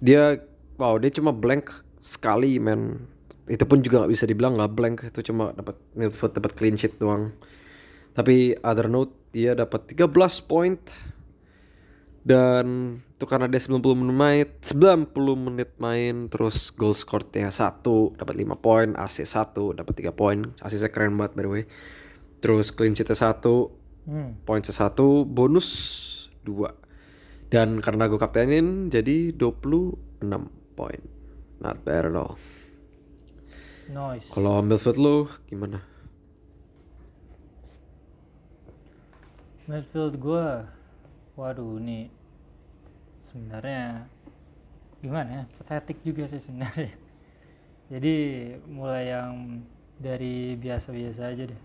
dia 0.01 0.41
wow 0.77 0.95
dia 0.97 1.11
cuma 1.11 1.33
blank 1.33 1.83
sekali 1.99 2.57
men. 2.61 3.09
Itu 3.47 3.63
pun 3.67 3.79
juga 3.83 4.03
nggak 4.03 4.11
bisa 4.11 4.25
dibilang 4.29 4.55
nggak 4.55 4.73
blank. 4.73 4.97
Itu 5.09 5.21
cuma 5.33 5.51
dapat 5.51 5.75
midfield 5.97 6.33
dapat 6.33 6.51
clean 6.55 6.75
sheet 6.79 7.01
doang. 7.01 7.33
Tapi 8.15 8.57
other 8.61 8.89
note 8.89 9.13
dia 9.35 9.53
dapat 9.53 9.93
13 9.93 10.07
point. 10.45 10.81
Dan 12.27 12.99
itu 13.15 13.23
karena 13.23 13.47
dia 13.47 13.63
90 13.63 13.79
menit 14.03 14.17
main 14.19 14.47
90 14.59 15.47
menit 15.47 15.71
main 15.79 16.27
terus 16.27 16.75
goal 16.75 16.91
score-nya 16.91 17.47
1 17.47 18.19
dapat 18.19 18.35
5 18.35 18.51
poin 18.59 18.91
AC 18.99 19.23
1 19.23 19.79
dapat 19.79 19.93
3 19.95 20.11
poin 20.11 20.51
AC-nya 20.59 20.91
keren 20.91 21.15
banget 21.15 21.39
by 21.39 21.43
the 21.47 21.51
way. 21.51 21.63
Terus 22.43 22.75
clean 22.75 22.91
sheet-nya 22.93 23.15
1 23.15 23.87
Hmm. 24.07 24.39
poin 24.47 24.63
satu 24.63 25.27
bonus 25.27 25.67
dua. 26.47 26.71
Dan 27.51 27.83
karena 27.83 28.07
gue 28.07 28.15
kaptenin 28.15 28.87
jadi 28.87 29.35
26 29.35 30.47
poin 30.77 31.01
not 31.57 31.81
bad 31.81 32.05
at 32.05 32.13
all 32.13 32.37
Nice. 33.89 34.29
kalau 34.29 34.61
midfield 34.61 34.99
lu 35.01 35.15
gimana 35.49 35.81
Midfield 39.67 40.15
gue, 40.15 40.47
waduh 41.35 41.75
ini 41.75 42.07
sebenarnya 43.27 44.07
gimana 45.03 45.29
ya, 45.29 45.43
pathetic 45.59 45.99
juga 46.07 46.23
sih 46.31 46.39
sebenarnya. 46.39 46.95
Jadi 47.91 48.15
mulai 48.63 49.11
yang 49.11 49.59
dari 49.99 50.55
biasa-biasa 50.55 51.35
aja 51.35 51.51
deh. 51.51 51.61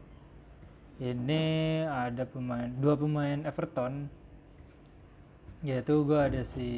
Ini 0.98 1.42
ada 1.86 2.26
pemain, 2.26 2.74
dua 2.74 2.98
pemain 2.98 3.38
Everton, 3.46 4.10
yaitu 5.62 6.02
gue 6.02 6.18
ada 6.18 6.42
si 6.58 6.70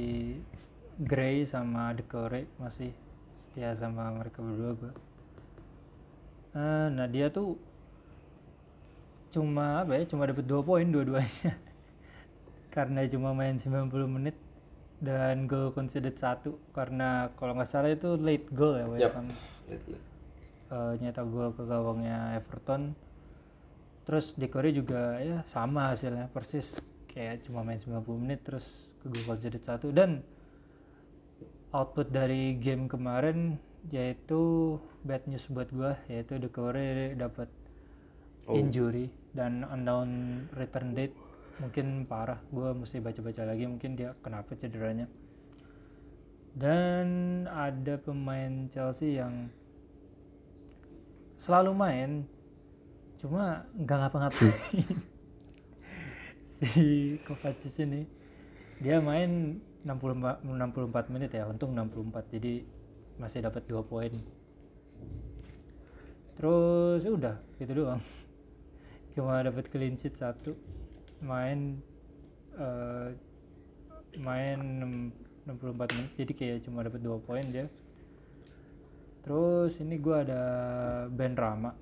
Gray 1.01 1.43
sama 1.43 1.91
Decore 1.95 2.47
masih 2.63 2.95
setia 3.43 3.75
sama 3.75 4.15
mereka 4.15 4.39
berdua 4.43 4.73
gue. 4.79 4.93
nah 6.95 7.07
dia 7.11 7.27
tuh 7.35 7.59
cuma 9.35 9.83
apa 9.83 9.99
ya 9.99 10.07
cuma 10.07 10.31
dapat 10.31 10.47
dua 10.47 10.63
poin 10.63 10.87
dua-duanya. 10.87 11.59
Karena 12.75 13.07
cuma 13.07 13.35
main 13.35 13.59
90 13.59 13.91
menit 14.07 14.39
dan 15.03 15.51
goal 15.51 15.75
conceded 15.75 16.15
satu. 16.15 16.59
Karena 16.71 17.31
kalau 17.35 17.59
nggak 17.59 17.71
salah 17.71 17.91
itu 17.91 18.15
late 18.15 18.47
goal 18.55 18.79
ya 18.79 18.87
West 18.87 19.03
Yap. 19.03 19.15
Ham 19.19 19.29
Eh, 20.75 20.93
nyata 20.99 21.23
gol 21.23 21.55
ke 21.55 21.63
gawangnya 21.63 22.35
Everton. 22.35 22.99
Terus 24.07 24.35
Decore 24.35 24.75
juga 24.75 25.19
ya 25.23 25.43
sama 25.47 25.91
hasilnya 25.95 26.31
persis. 26.31 26.67
Kayak 27.11 27.47
cuma 27.47 27.63
main 27.63 27.79
90 27.79 28.03
menit 28.19 28.43
terus 28.43 28.67
ke 29.03 29.07
goal 29.07 29.35
conceded 29.35 29.63
satu. 29.63 29.95
Dan 29.95 30.23
output 31.75 32.15
dari 32.15 32.55
game 32.63 32.87
kemarin 32.87 33.59
yaitu 33.91 34.79
bad 35.03 35.27
news 35.27 35.45
buat 35.51 35.69
gua 35.75 35.99
yaitu 36.07 36.39
Decore 36.39 37.19
dapat 37.19 37.51
Oh. 38.45 38.61
injury 38.61 39.09
dan 39.33 39.65
unknown 39.65 40.37
return 40.53 40.93
date. 40.93 41.17
Mungkin 41.65 42.05
parah 42.05 42.37
gua 42.53 42.77
mesti 42.77 43.01
baca-baca 43.01 43.47
lagi 43.49 43.65
mungkin 43.65 43.97
dia 43.97 44.13
kenapa 44.21 44.53
cederanya. 44.53 45.09
Dan 46.53 47.09
ada 47.49 47.97
pemain 47.99 48.69
Chelsea 48.69 49.17
yang 49.19 49.49
selalu 51.41 51.73
main 51.75 52.11
cuma 53.19 53.65
nggak 53.75 53.99
ngapa-ngapain. 54.05 54.53
Si 56.55 57.19
Kovacic 57.27 57.77
ini 57.83 58.07
dia 58.79 59.03
main 59.03 59.59
64, 59.85 60.45
64 60.45 61.13
menit 61.13 61.31
ya 61.37 61.45
untung 61.45 61.77
64 61.77 62.35
jadi 62.35 62.65
masih 63.21 63.45
dapat 63.45 63.63
dua 63.69 63.85
poin. 63.85 64.13
Terus 66.35 67.01
ya 67.05 67.13
udah 67.13 67.37
gitu 67.61 67.73
doang. 67.85 68.03
Cuma 69.15 69.39
dapat 69.45 69.69
clean 69.71 69.95
sheet 70.01 70.17
satu 70.19 70.57
main 71.23 71.79
eh, 72.59 73.09
main 74.19 74.59
enam- 74.59 75.15
64 75.45 75.93
menit 75.93 76.13
jadi 76.17 76.33
kayak 76.33 76.59
cuma 76.65 76.81
dapat 76.81 77.05
dua 77.05 77.21
poin 77.21 77.45
dia. 77.53 77.69
Terus 79.21 79.77
ini 79.81 80.01
gua 80.01 80.25
ada 80.25 80.43
Ben 81.13 81.37
Rama. 81.37 81.77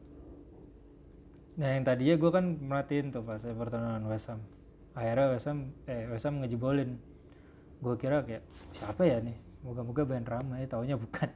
Nah 1.59 1.69
yang 1.71 1.87
tadinya 1.87 2.19
gua 2.19 2.31
kan 2.43 2.59
merhatiin 2.59 3.15
tuh 3.15 3.23
pas 3.23 3.39
Everton 3.47 3.83
lawan 3.87 4.11
West 4.11 4.31
akhirnya 4.93 5.33
West 5.33 5.49
Ham 5.49 5.73
eh 5.89 6.05
West 6.11 6.27
Ham 6.29 6.45
ngejebolin 6.45 7.01
gua 7.83 7.99
kira 7.99 8.23
kayak 8.23 8.47
siapa 8.79 9.03
ya 9.03 9.19
nih? 9.19 9.35
Moga-moga 9.67 10.07
Ben 10.07 10.23
Rama 10.23 10.63
ya 10.63 10.71
taunya 10.71 10.95
bukan. 10.95 11.29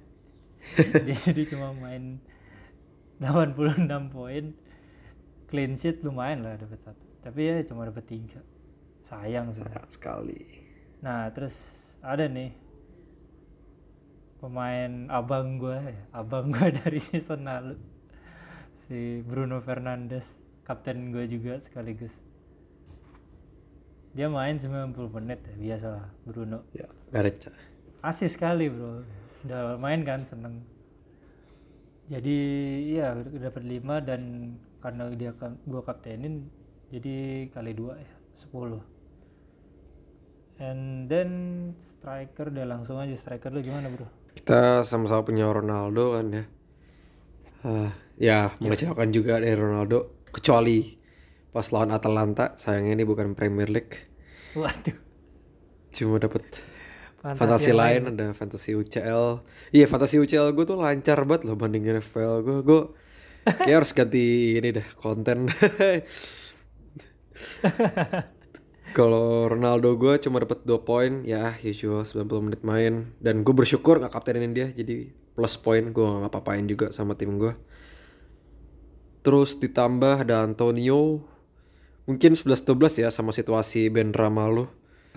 Dia 1.06 1.18
jadi 1.18 1.42
cuma 1.50 1.74
main 1.74 2.22
86 3.18 4.14
poin 4.14 4.54
clean 5.46 5.78
sheet 5.78 6.02
lumayan 6.06 6.46
lah 6.46 6.54
dapat 6.58 6.78
satu. 6.82 7.04
Tapi 7.22 7.40
ya 7.42 7.54
cuma 7.66 7.86
dapat 7.86 8.06
tiga. 8.06 8.40
Sayang 9.06 9.54
sih. 9.54 9.62
Sayang 9.62 9.90
sekali. 9.90 10.42
Nah, 11.02 11.30
terus 11.30 11.54
ada 12.02 12.26
nih 12.26 12.50
pemain 14.42 15.08
abang 15.10 15.56
gue, 15.56 15.80
abang 16.12 16.52
gue 16.52 16.68
dari 16.82 17.00
season 17.00 17.46
lalu, 17.46 17.76
si 18.86 19.22
Bruno 19.24 19.62
Fernandes, 19.62 20.26
kapten 20.66 21.14
gue 21.14 21.24
juga 21.30 21.62
sekaligus. 21.62 22.12
Dia 24.16 24.32
main 24.32 24.56
90 24.56 24.96
menit 25.12 25.44
ya, 25.44 25.54
biasalah 25.60 26.08
Bruno. 26.24 26.64
ya 26.72 26.88
garet 27.12 27.52
Asis 28.00 28.32
sekali 28.32 28.72
bro, 28.72 29.04
udah 29.44 29.76
main 29.76 30.00
kan 30.08 30.24
seneng. 30.24 30.64
Jadi 32.08 32.38
iya 32.96 33.12
dapat 33.12 33.60
5 33.60 34.08
dan 34.08 34.22
karena 34.80 35.12
dia 35.12 35.36
gue 35.68 35.82
kaptenin, 35.84 36.48
jadi 36.88 37.46
kali 37.52 37.76
dua 37.76 38.00
ya 38.00 38.14
10 38.48 38.96
and 40.56 41.12
then 41.12 41.30
striker 41.76 42.48
udah 42.48 42.64
langsung 42.64 42.96
aja 42.96 43.12
striker 43.12 43.52
lu 43.52 43.60
gimana 43.60 43.92
bro? 43.92 44.08
Kita 44.32 44.80
sama-sama 44.80 45.24
punya 45.28 45.48
Ronaldo 45.48 46.16
kan 46.16 46.26
ya. 46.32 46.44
Ah, 47.66 47.90
ya 48.16 48.38
mengecewakan 48.62 49.12
juga 49.12 49.42
dari 49.42 49.56
Ronaldo 49.56 50.24
kecuali 50.32 50.95
pas 51.56 51.72
lawan 51.72 51.88
Atalanta 51.88 52.52
sayangnya 52.60 53.00
ini 53.00 53.04
bukan 53.08 53.32
Premier 53.32 53.72
League. 53.72 53.96
Waduh. 54.52 54.92
Cuma 55.88 56.20
dapat 56.20 56.44
Fantasi 57.24 57.40
fantasi 57.40 57.72
lain 57.72 58.02
ada 58.12 58.30
fantasi 58.36 58.70
UCL 58.78 59.42
iya 59.74 59.90
fantasi 59.90 60.22
UCL 60.22 60.54
gue 60.54 60.62
tuh 60.62 60.78
lancar 60.78 61.18
banget 61.26 61.50
loh 61.50 61.58
bandingin 61.58 61.98
FPL 61.98 62.38
gue 62.46 62.62
gue 62.62 62.80
kayak 63.66 63.82
harus 63.82 63.90
ganti 63.96 64.54
ini 64.60 64.68
deh 64.76 64.84
konten. 65.00 65.48
Kalau 68.96 69.48
Ronaldo 69.48 69.96
gue 69.96 70.20
cuma 70.22 70.38
dapat 70.44 70.62
2 70.62 70.76
poin 70.86 71.24
ya 71.24 71.56
usual 71.64 72.04
90 72.04 72.46
menit 72.46 72.62
main. 72.62 73.10
Dan 73.16 73.42
gue 73.42 73.54
bersyukur 73.56 73.96
nggak 73.96 74.12
kaptenin 74.12 74.52
dia 74.52 74.68
jadi 74.70 75.08
plus 75.32 75.56
poin 75.56 75.88
gue 75.88 76.06
nggak 76.06 76.30
apa-apain 76.30 76.68
juga 76.68 76.92
sama 76.92 77.16
tim 77.16 77.40
gue 77.40 77.56
terus 79.26 79.58
ditambah 79.58 80.22
ada 80.22 80.46
Antonio 80.46 81.26
mungkin 82.06 82.38
11-12 82.38 83.02
ya 83.04 83.08
sama 83.10 83.34
situasi 83.34 83.90
Ben 83.90 84.14
Rama 84.14 84.46
lu. 84.48 84.64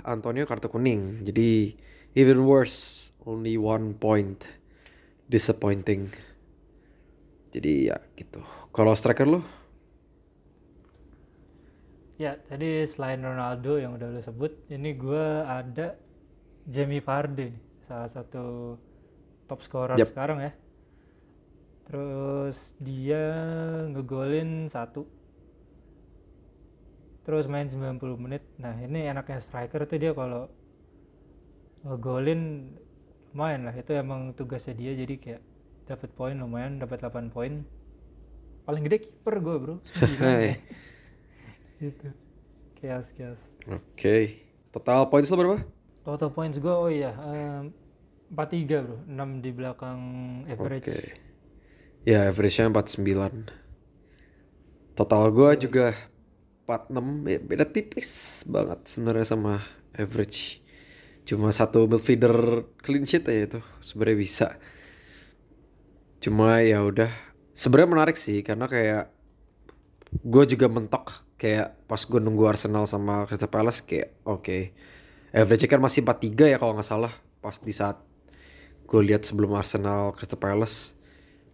Antonio 0.04 0.50
kartu 0.50 0.68
kuning. 0.68 1.24
Jadi 1.24 1.78
even 2.18 2.44
worse, 2.44 3.10
only 3.24 3.56
one 3.56 3.94
point. 3.96 4.46
Disappointing. 5.30 6.10
Jadi 7.54 7.94
ya 7.94 7.98
gitu. 8.18 8.42
Kalau 8.74 8.94
striker 8.98 9.30
lu? 9.30 9.42
Ya, 12.20 12.36
tadi 12.36 12.84
selain 12.84 13.24
Ronaldo 13.24 13.80
yang 13.80 13.96
udah 13.96 14.12
lu 14.12 14.20
sebut, 14.20 14.52
ini 14.68 14.92
gua 14.92 15.48
ada 15.48 15.96
Jamie 16.68 17.00
Vardy, 17.00 17.48
salah 17.88 18.12
satu 18.12 18.76
top 19.48 19.64
scorer 19.64 19.96
Yap. 19.96 20.12
sekarang 20.12 20.44
ya. 20.44 20.52
Terus 21.88 22.60
dia 22.84 23.24
ngegolin 23.88 24.68
satu. 24.68 25.08
Terus 27.30 27.46
main 27.46 27.70
90 27.70 28.02
menit. 28.18 28.42
Nah, 28.58 28.74
ini 28.82 29.06
enaknya 29.06 29.38
striker 29.38 29.86
tuh 29.86 30.02
dia 30.02 30.18
kalau 30.18 30.50
ngegolin 31.86 32.74
lumayan 33.30 33.70
lah. 33.70 33.76
Itu 33.78 33.94
emang 33.94 34.34
tugasnya 34.34 34.74
dia 34.74 34.98
jadi 34.98 35.14
kayak 35.22 35.42
dapat 35.86 36.10
poin 36.18 36.34
lumayan, 36.34 36.82
dapat 36.82 37.06
8 37.06 37.30
poin. 37.30 37.62
Paling 38.66 38.82
gede 38.82 39.06
kiper 39.06 39.46
gue, 39.46 39.56
Bro. 39.62 39.76
Hai. 40.26 40.58
gitu. 41.78 42.10
Chaos, 42.82 43.14
chaos. 43.14 43.38
Oke. 43.70 44.42
Total 44.74 45.06
points 45.06 45.30
lu 45.30 45.38
berapa? 45.38 45.62
Total 46.02 46.34
points 46.34 46.58
gue, 46.58 46.74
oh 46.74 46.90
iya, 46.90 47.14
em, 47.14 47.70
43 48.34 48.86
bro, 48.86 48.98
6 49.06 49.46
di 49.46 49.50
belakang 49.54 50.02
average. 50.50 50.86
Oke. 50.90 50.98
Ya, 52.10 52.26
average-nya 52.26 52.74
49. 52.74 53.50
Total 54.98 55.24
gua 55.30 55.54
juga 55.54 55.94
46. 56.70 57.26
Ya, 57.26 57.40
beda 57.42 57.66
tipis 57.66 58.46
banget 58.46 58.86
sebenarnya 58.86 59.26
sama 59.26 59.66
average. 59.98 60.62
Cuma 61.26 61.50
satu 61.50 61.90
midfielder 61.90 62.70
clean 62.86 63.10
sheet 63.10 63.26
aja 63.26 63.58
itu 63.58 63.60
sebenarnya 63.82 64.18
bisa. 64.22 64.48
Cuma 66.22 66.62
ya 66.62 66.86
udah. 66.86 67.10
Sebenarnya 67.58 67.90
menarik 67.90 68.18
sih 68.22 68.46
karena 68.46 68.70
kayak 68.70 69.10
gue 70.10 70.44
juga 70.46 70.70
mentok 70.70 71.26
kayak 71.42 71.86
pas 71.90 72.02
gue 72.02 72.20
nunggu 72.22 72.46
Arsenal 72.50 72.86
sama 72.90 73.26
Crystal 73.30 73.50
Palace 73.50 73.86
kayak 73.86 74.18
oke 74.26 74.74
average 75.30 75.70
kan 75.70 75.78
masih 75.78 76.02
43 76.02 76.52
ya 76.52 76.58
kalau 76.58 76.74
nggak 76.74 76.90
salah 76.90 77.14
pas 77.40 77.56
di 77.62 77.72
saat 77.72 78.02
gue 78.90 79.02
lihat 79.06 79.24
sebelum 79.24 79.54
Arsenal 79.54 80.12
Crystal 80.18 80.42
Palace 80.42 80.99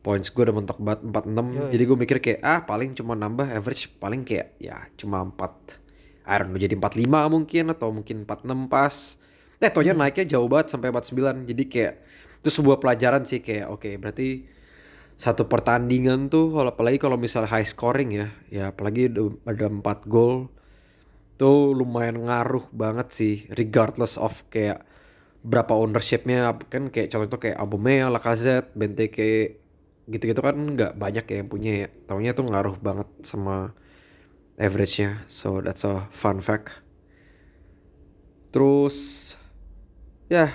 points 0.06 0.30
gue 0.30 0.46
udah 0.46 0.54
mentok 0.54 0.78
banget 0.78 1.02
46 1.10 1.74
jadi 1.74 1.84
gue 1.90 1.98
mikir 1.98 2.18
kayak 2.22 2.40
ah 2.46 2.62
paling 2.62 2.94
cuma 2.94 3.18
nambah 3.18 3.50
average 3.50 3.98
paling 3.98 4.22
kayak 4.22 4.54
ya 4.62 4.78
cuma 4.94 5.26
4 5.26 5.82
I 6.30 6.36
don't 6.42 6.54
know 6.54 6.62
jadi 6.62 6.78
45 6.78 7.10
mungkin 7.34 7.64
atau 7.74 7.90
mungkin 7.94 8.26
46 8.26 8.70
pas. 8.70 9.18
Eh 9.62 9.72
tohnya 9.74 9.94
naiknya 9.98 10.38
jauh 10.38 10.46
banget 10.46 10.74
sampai 10.74 10.94
49 10.94 11.46
jadi 11.50 11.64
kayak 11.66 11.94
itu 12.42 12.50
sebuah 12.54 12.78
pelajaran 12.78 13.26
sih 13.26 13.42
kayak 13.42 13.74
oke 13.74 13.90
berarti 13.98 14.46
satu 15.18 15.50
pertandingan 15.50 16.30
tuh 16.30 16.54
kalau 16.54 16.70
apalagi 16.70 17.02
kalau 17.02 17.18
misalnya 17.18 17.50
high 17.50 17.66
scoring 17.66 18.10
ya 18.14 18.28
ya 18.52 18.64
apalagi 18.70 19.10
ada 19.48 19.66
4 19.70 19.82
gol 20.06 20.54
tuh 21.42 21.74
lumayan 21.74 22.22
ngaruh 22.26 22.70
banget 22.70 23.08
sih 23.10 23.36
regardless 23.58 24.22
of 24.22 24.46
kayak 24.54 24.86
berapa 25.46 25.78
ownershipnya. 25.78 26.58
Kan 26.74 26.90
kayak 26.90 27.14
contoh 27.14 27.30
itu 27.30 27.38
kayak 27.38 27.58
Aubameyang, 27.62 28.10
Lacazette, 28.10 28.74
Benteke 28.74 29.62
gitu-gitu 30.06 30.38
kan 30.42 30.54
nggak 30.54 30.98
banyak 30.98 31.26
ya 31.26 31.36
yang 31.42 31.50
punya 31.50 31.72
ya. 31.86 31.88
Taunya 32.06 32.32
tuh 32.38 32.46
ngaruh 32.46 32.78
banget 32.78 33.10
sama 33.26 33.74
average-nya. 34.62 35.26
So 35.28 35.62
that's 35.62 35.84
a 35.84 36.06
fun 36.14 36.40
fact. 36.40 36.86
Terus 38.54 39.34
ya 40.32 40.54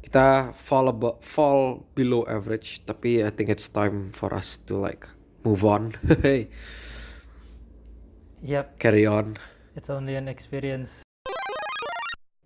kita 0.00 0.54
fall 0.54 0.94
abo- 0.94 1.18
fall 1.20 1.84
below 1.98 2.22
average 2.30 2.86
tapi 2.86 3.20
I 3.22 3.30
think 3.34 3.50
it's 3.50 3.66
time 3.66 4.14
for 4.14 4.30
us 4.30 4.56
to 4.70 4.78
like 4.78 5.10
move 5.42 5.66
on. 5.66 5.98
Yap, 8.44 8.76
carry 8.78 9.08
on. 9.08 9.40
It's 9.74 9.88
only 9.90 10.14
an 10.14 10.28
experience. 10.28 11.02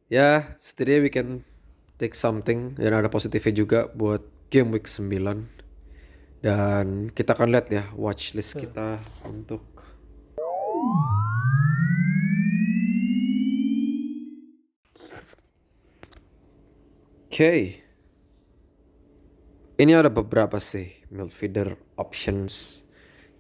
ya 0.08 0.56
setidaknya 0.56 1.00
we 1.04 1.10
can 1.12 1.28
take 2.00 2.16
something. 2.16 2.72
Dan 2.80 2.96
ada 2.96 3.12
positifnya 3.12 3.52
juga 3.52 3.80
buat 3.92 4.24
game 4.48 4.72
week 4.72 4.88
9 4.88 5.57
dan 6.38 7.10
kita 7.10 7.34
akan 7.34 7.50
lihat 7.50 7.66
ya 7.70 7.84
watch 7.98 8.38
list 8.38 8.58
kita 8.58 9.02
untuk 9.26 9.62
Oke. 17.38 17.86
Ini 19.78 19.92
ada 19.94 20.10
beberapa 20.10 20.58
sih 20.58 20.90
midfielder 21.14 21.78
options 21.94 22.82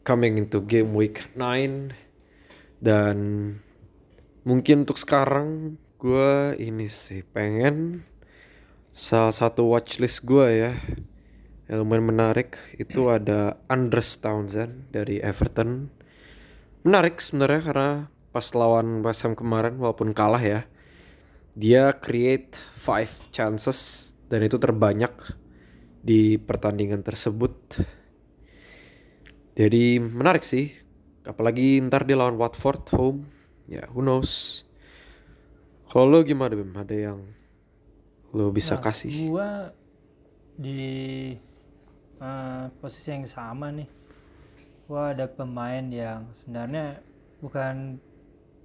coming 0.06 0.38
into 0.38 0.62
game 0.62 0.94
week 0.94 1.26
9 1.34 1.90
dan 2.78 3.16
mungkin 4.46 4.86
untuk 4.86 5.02
sekarang 5.02 5.82
gue 5.98 6.54
ini 6.62 6.86
sih 6.86 7.26
pengen 7.26 8.06
salah 8.94 9.34
satu 9.34 9.74
watchlist 9.74 10.22
gue 10.22 10.46
ya 10.46 10.72
yang 11.68 11.84
lumayan 11.84 12.08
menarik 12.08 12.56
itu 12.80 13.12
ada 13.12 13.60
Andres 13.68 14.16
Townsend 14.24 14.88
dari 14.88 15.20
Everton. 15.20 15.92
Menarik 16.80 17.20
sebenarnya 17.20 17.60
karena 17.60 17.90
pas 18.32 18.48
lawan 18.56 19.04
West 19.04 19.28
Ham 19.28 19.36
kemarin 19.36 19.76
walaupun 19.76 20.16
kalah 20.16 20.40
ya 20.40 20.64
dia 21.58 21.92
create 21.96 22.56
five 22.56 23.10
chances 23.34 24.12
dan 24.32 24.46
itu 24.46 24.56
terbanyak 24.56 25.12
di 26.00 26.40
pertandingan 26.40 27.04
tersebut. 27.04 27.52
Jadi 29.58 29.98
menarik 30.00 30.46
sih 30.46 30.72
apalagi 31.28 31.84
ntar 31.84 32.08
dia 32.08 32.16
lawan 32.16 32.40
Watford 32.40 32.88
home. 32.96 33.28
Ya 33.68 33.84
who 33.92 34.00
knows? 34.00 34.64
Kalau 35.92 36.08
lo 36.08 36.24
gimana 36.24 36.56
Bim? 36.56 36.72
Ada 36.72 37.12
yang 37.12 37.20
lo 38.32 38.48
bisa 38.54 38.78
Nah, 38.78 38.82
kasih? 38.88 39.12
Gua 39.28 39.72
di 40.56 41.32
eh, 42.18 42.64
posisi 42.78 43.08
yang 43.10 43.26
sama 43.26 43.70
nih. 43.72 43.88
Gua 44.88 45.12
ada 45.12 45.28
pemain 45.28 45.84
yang 45.84 46.28
sebenarnya 46.40 47.00
bukan 47.38 48.00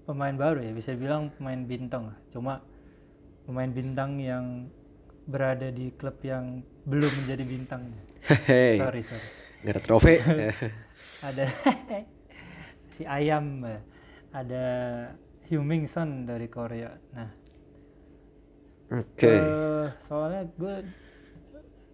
pemain 0.04 0.36
baru 0.36 0.64
ya, 0.64 0.72
bisa 0.72 0.96
bilang 0.96 1.32
pemain 1.36 1.62
bintang 1.64 2.12
lah. 2.12 2.18
Cuma 2.32 2.54
pemain 3.44 3.68
bintang 3.68 4.20
yang 4.20 4.68
berada 5.24 5.72
di 5.72 5.92
klub 5.96 6.20
yang 6.24 6.60
belum 6.84 7.12
menjadi 7.24 7.44
bintang. 7.48 7.82
hehe 8.24 8.80
Sorry, 8.80 9.02
sorry. 9.04 9.28
nggak 9.64 9.74
ada 9.76 9.82
trofi 9.84 10.16
Ada 11.28 11.46
si 12.96 13.04
Ayam, 13.08 13.64
eh, 13.64 13.80
ada 14.36 14.66
Hugh 15.48 15.64
Mingson 15.64 16.28
dari 16.28 16.48
Korea. 16.48 16.92
Nah, 17.16 17.30
oke 18.92 19.32
Eh, 19.32 19.88
soalnya 20.04 20.44
gue 20.56 20.76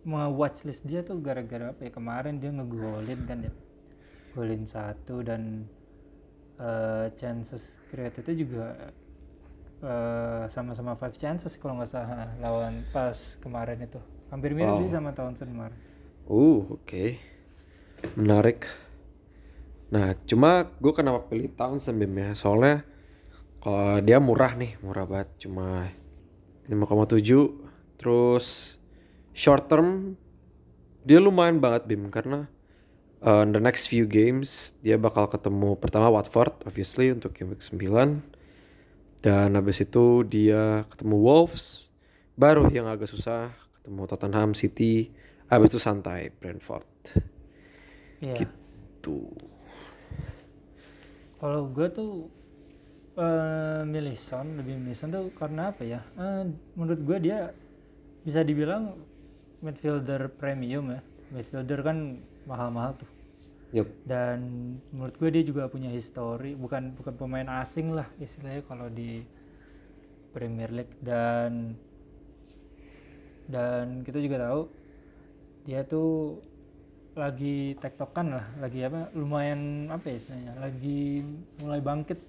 watchlist 0.05 0.83
dia 0.88 1.03
tuh 1.03 1.19
gara-gara 1.19 1.71
apa 1.71 1.81
ya 1.88 1.91
kemarin 1.91 2.39
dia 2.39 2.51
ngegolin 2.51 3.25
kan 3.27 3.39
ya. 3.47 3.53
Golin 4.35 4.63
satu 4.67 5.21
dan 5.25 5.67
eh, 6.59 7.07
chances 7.17 7.63
created 7.89 8.23
itu 8.27 8.45
juga 8.45 8.93
eh, 9.83 10.43
sama-sama 10.51 10.95
five 10.99 11.15
chances 11.17 11.55
kalau 11.59 11.79
nggak 11.79 11.91
salah 11.91 12.35
lawan 12.39 12.88
pas 12.91 13.38
kemarin 13.43 13.79
itu. 13.83 13.99
Hampir 14.29 14.53
mirip 14.53 14.75
Wow. 14.75 14.81
sih 14.81 14.89
sama 14.93 15.12
tahun 15.15 15.35
kemarin. 15.38 15.79
Uh 16.29 16.62
oke. 16.69 17.17
Menarik. 18.15 18.65
Nah 19.89 20.13
cuma 20.29 20.69
gue 20.77 20.93
kenapa 20.93 21.25
pilih 21.27 21.49
Townsend 21.53 21.97
Bim 21.99 22.13
ya? 22.13 22.31
Soalnya 22.38 22.85
kalau 23.59 23.99
dia 23.99 24.21
murah 24.21 24.53
nih 24.55 24.77
murah 24.85 25.05
banget. 25.09 25.29
Cuma 25.47 25.89
5,7 26.69 27.49
terus 27.99 28.78
short 29.33 29.69
term 29.71 30.15
dia 31.05 31.17
lumayan 31.23 31.57
banget 31.63 31.87
Bim 31.87 32.11
karena 32.11 32.51
uh, 33.23 33.43
in 33.45 33.55
the 33.55 33.63
next 33.63 33.87
few 33.87 34.05
games 34.05 34.75
dia 34.83 34.99
bakal 34.99 35.25
ketemu 35.29 35.79
pertama 35.79 36.11
Watford 36.11 36.67
obviously 36.67 37.09
untuk 37.13 37.33
game 37.33 37.53
week 37.55 37.63
9 37.63 37.79
dan 39.23 39.55
habis 39.55 39.83
itu 39.83 40.23
dia 40.27 40.87
ketemu 40.91 41.15
Wolves 41.19 41.91
baru 42.39 42.71
yang 42.71 42.87
agak 42.87 43.11
susah 43.11 43.51
ketemu 43.79 44.01
Tottenham 44.07 44.51
City 44.55 45.11
habis 45.51 45.75
itu 45.75 45.79
santai 45.81 46.31
Brentford 46.35 46.87
Iya. 48.19 48.35
gitu 48.35 49.31
Kalau 51.39 51.71
gue 51.71 51.87
tuh 51.87 52.27
eh 53.15 53.81
milih 53.87 54.15
Son, 54.19 54.43
lebih 54.59 54.75
milih 54.75 54.95
Son 54.99 55.07
tuh 55.07 55.31
karena 55.39 55.71
apa 55.71 55.87
ya? 55.87 56.03
Eh, 56.19 56.51
menurut 56.75 56.99
gue 56.99 57.17
dia 57.23 57.55
bisa 58.27 58.43
dibilang 58.43 58.99
midfielder 59.62 60.32
premium 60.34 60.95
ya. 60.95 61.02
Midfielder 61.36 61.80
kan 61.86 62.19
mahal-mahal 62.50 62.98
tuh. 62.98 63.10
Yup. 63.69 63.86
dan 64.02 64.41
menurut 64.89 65.13
gue 65.22 65.30
dia 65.30 65.43
juga 65.45 65.69
punya 65.69 65.93
histori 65.93 66.58
bukan 66.58 66.98
bukan 66.98 67.13
pemain 67.13 67.62
asing 67.62 67.93
lah 67.93 68.10
istilahnya 68.17 68.65
kalau 68.65 68.89
di 68.89 69.22
Premier 70.34 70.74
League 70.74 70.98
dan 71.06 71.78
dan 73.45 74.02
kita 74.02 74.17
juga 74.26 74.41
tahu 74.41 74.62
dia 75.69 75.86
tuh 75.86 76.41
lagi 77.13 77.78
tektokan 77.78 78.41
lah 78.41 78.45
lagi 78.58 78.89
apa 78.89 79.13
lumayan 79.13 79.86
apa 79.93 80.13
ya 80.13 80.17
istilahnya 80.17 80.54
lagi 80.58 81.02
mulai 81.62 81.82
bangkit 81.82 82.19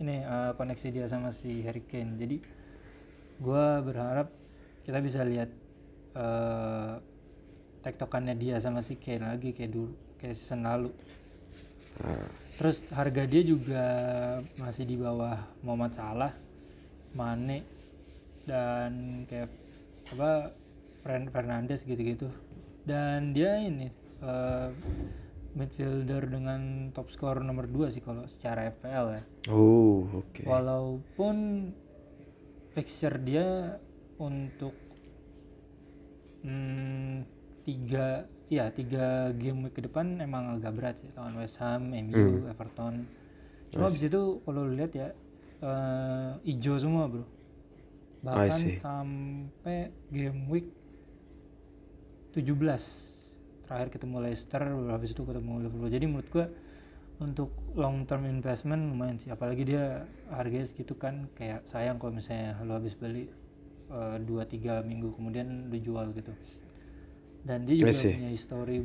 ini 0.00 0.24
eh, 0.24 0.52
koneksi 0.56 0.88
dia 0.88 1.04
sama 1.04 1.36
si 1.36 1.68
Harry 1.68 1.84
Kane 1.84 2.16
jadi 2.16 2.40
gua 3.44 3.84
berharap 3.84 4.32
kita 4.88 5.04
bisa 5.04 5.20
lihat 5.20 5.52
eh, 6.18 6.94
tektokannya 7.86 8.34
dia 8.34 8.58
sama 8.58 8.82
si 8.82 8.98
Kane 8.98 9.38
lagi 9.38 9.54
kayak 9.54 9.70
dulu 9.70 9.94
kayak 10.18 10.34
season 10.34 10.66
lalu. 10.66 10.90
Terus 12.58 12.82
harga 12.90 13.22
dia 13.26 13.42
juga 13.42 13.84
masih 14.58 14.86
di 14.86 14.98
bawah 14.98 15.38
Muhammad 15.62 15.94
Salah 15.94 16.34
Mane 17.14 17.62
dan 18.46 19.24
kayak 19.30 19.50
apa 20.14 20.54
Fern 21.06 21.30
Fernandes 21.30 21.86
gitu-gitu. 21.86 22.26
Dan 22.82 23.34
dia 23.34 23.62
ini 23.62 23.90
eh, 24.22 24.68
midfielder 25.58 26.28
dengan 26.30 26.90
top 26.94 27.10
skor 27.10 27.42
nomor 27.42 27.66
2 27.66 27.94
sih 27.94 28.02
kalau 28.02 28.26
secara 28.30 28.70
FPL 28.74 29.06
ya. 29.14 29.22
Oh, 29.50 30.06
oke. 30.12 30.42
walaupun 30.46 31.70
fixture 32.74 33.18
dia 33.22 33.78
untuk 34.18 34.74
hmm, 36.44 37.24
tiga 37.64 38.26
ya 38.48 38.72
tiga 38.72 39.30
game 39.36 39.68
week 39.68 39.76
ke 39.76 39.84
depan 39.84 40.18
emang 40.24 40.56
agak 40.56 40.72
berat 40.72 40.94
sih 40.96 41.10
lawan 41.12 41.36
West 41.36 41.60
Ham, 41.60 41.92
MU, 41.92 42.48
Everton. 42.48 43.04
Cuma 43.68 43.86
abis 43.86 44.00
itu 44.00 44.40
kalau 44.42 44.64
lu 44.64 44.72
lihat 44.72 44.92
ya 44.96 45.12
hijau 46.46 46.80
semua 46.80 47.10
bro. 47.10 47.24
Bahkan 48.24 48.82
sampai 48.82 49.92
game 50.10 50.48
week 50.48 50.68
17 52.34 52.48
terakhir 53.68 53.88
ketemu 53.92 54.16
Leicester, 54.24 54.62
habis 54.88 55.12
itu 55.12 55.22
ketemu 55.22 55.68
Liverpool. 55.68 55.92
Jadi 55.92 56.06
menurut 56.08 56.28
gua 56.32 56.46
untuk 57.18 57.50
long 57.74 58.06
term 58.06 58.30
investment 58.30 58.94
lumayan 58.94 59.18
sih 59.18 59.26
apalagi 59.26 59.66
dia 59.66 60.06
harganya 60.30 60.70
segitu 60.70 60.94
kan 60.94 61.26
kayak 61.34 61.66
sayang 61.66 61.98
kalau 61.98 62.14
misalnya 62.14 62.54
lo 62.62 62.78
habis 62.78 62.94
beli 62.94 63.26
2-3 63.88 64.84
minggu 64.84 65.16
kemudian 65.16 65.72
lo 65.72 65.78
jual 65.80 66.12
gitu 66.12 66.32
dan 67.44 67.64
dia 67.64 67.80
juga 67.80 67.92
punya 67.92 68.30
history 68.32 68.78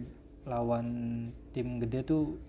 lawan 0.47 0.87
tim 1.51 1.79
gede 1.83 2.07
tuh 2.07 2.39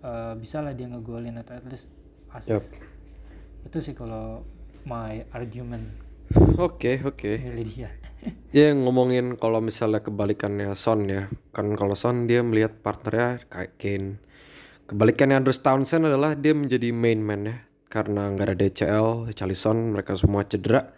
eh, 0.00 0.34
bisa 0.40 0.64
lah 0.64 0.72
dia 0.72 0.88
ngegolin 0.88 1.36
atau 1.40 1.56
at 1.56 1.64
least 1.68 1.88
assist 2.32 2.60
Yup. 2.60 2.64
itu 3.68 3.78
sih 3.80 3.94
kalau 3.96 4.44
my 4.88 5.24
argument 5.32 6.04
Oke, 6.56 7.04
oke. 7.04 7.36
milih 7.36 7.68
dia 7.68 7.90
Ya 8.56 8.72
ngomongin 8.72 9.36
kalau 9.36 9.60
misalnya 9.60 10.00
kebalikannya 10.00 10.72
Son 10.72 11.04
ya. 11.10 11.28
Kan 11.52 11.76
kalau 11.76 11.92
Son 11.92 12.24
dia 12.24 12.40
melihat 12.40 12.72
partnernya 12.80 13.44
kayak 13.52 13.76
Kane. 13.76 14.16
Kebalikannya 14.88 15.42
Andrew 15.42 15.52
Townsend 15.52 16.08
adalah 16.08 16.32
dia 16.32 16.56
menjadi 16.56 16.88
main 16.94 17.20
man 17.20 17.44
ya. 17.44 17.56
Karena 17.92 18.32
nggak 18.32 18.46
ada 18.48 18.56
DCL, 18.56 19.28
Richarlison, 19.28 19.92
mereka 19.92 20.16
semua 20.16 20.46
cedera. 20.48 20.94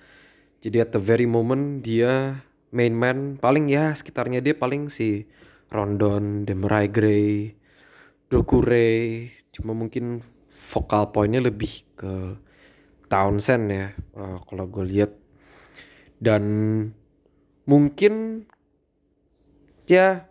Jadi 0.67 0.83
at 0.83 0.91
the 0.91 0.99
very 0.99 1.31
moment 1.31 1.87
dia 1.87 2.43
main 2.75 2.91
man 2.91 3.39
paling 3.39 3.71
ya 3.71 3.95
sekitarnya 3.95 4.43
dia 4.43 4.59
paling 4.59 4.91
si 4.91 5.31
Rondon, 5.71 6.43
Demarai 6.43 6.91
Gray, 6.91 7.55
Dokure. 8.27 9.31
Cuma 9.55 9.79
mungkin 9.79 10.27
vokal 10.51 11.15
poinnya 11.15 11.39
lebih 11.39 11.87
ke 11.95 12.35
Townsend 13.07 13.65
ya. 13.71 13.95
eh, 13.95 14.39
kalau 14.43 14.67
gue 14.67 14.85
lihat 14.91 15.15
dan 16.19 16.43
mungkin 17.71 18.43
ya 19.87 20.27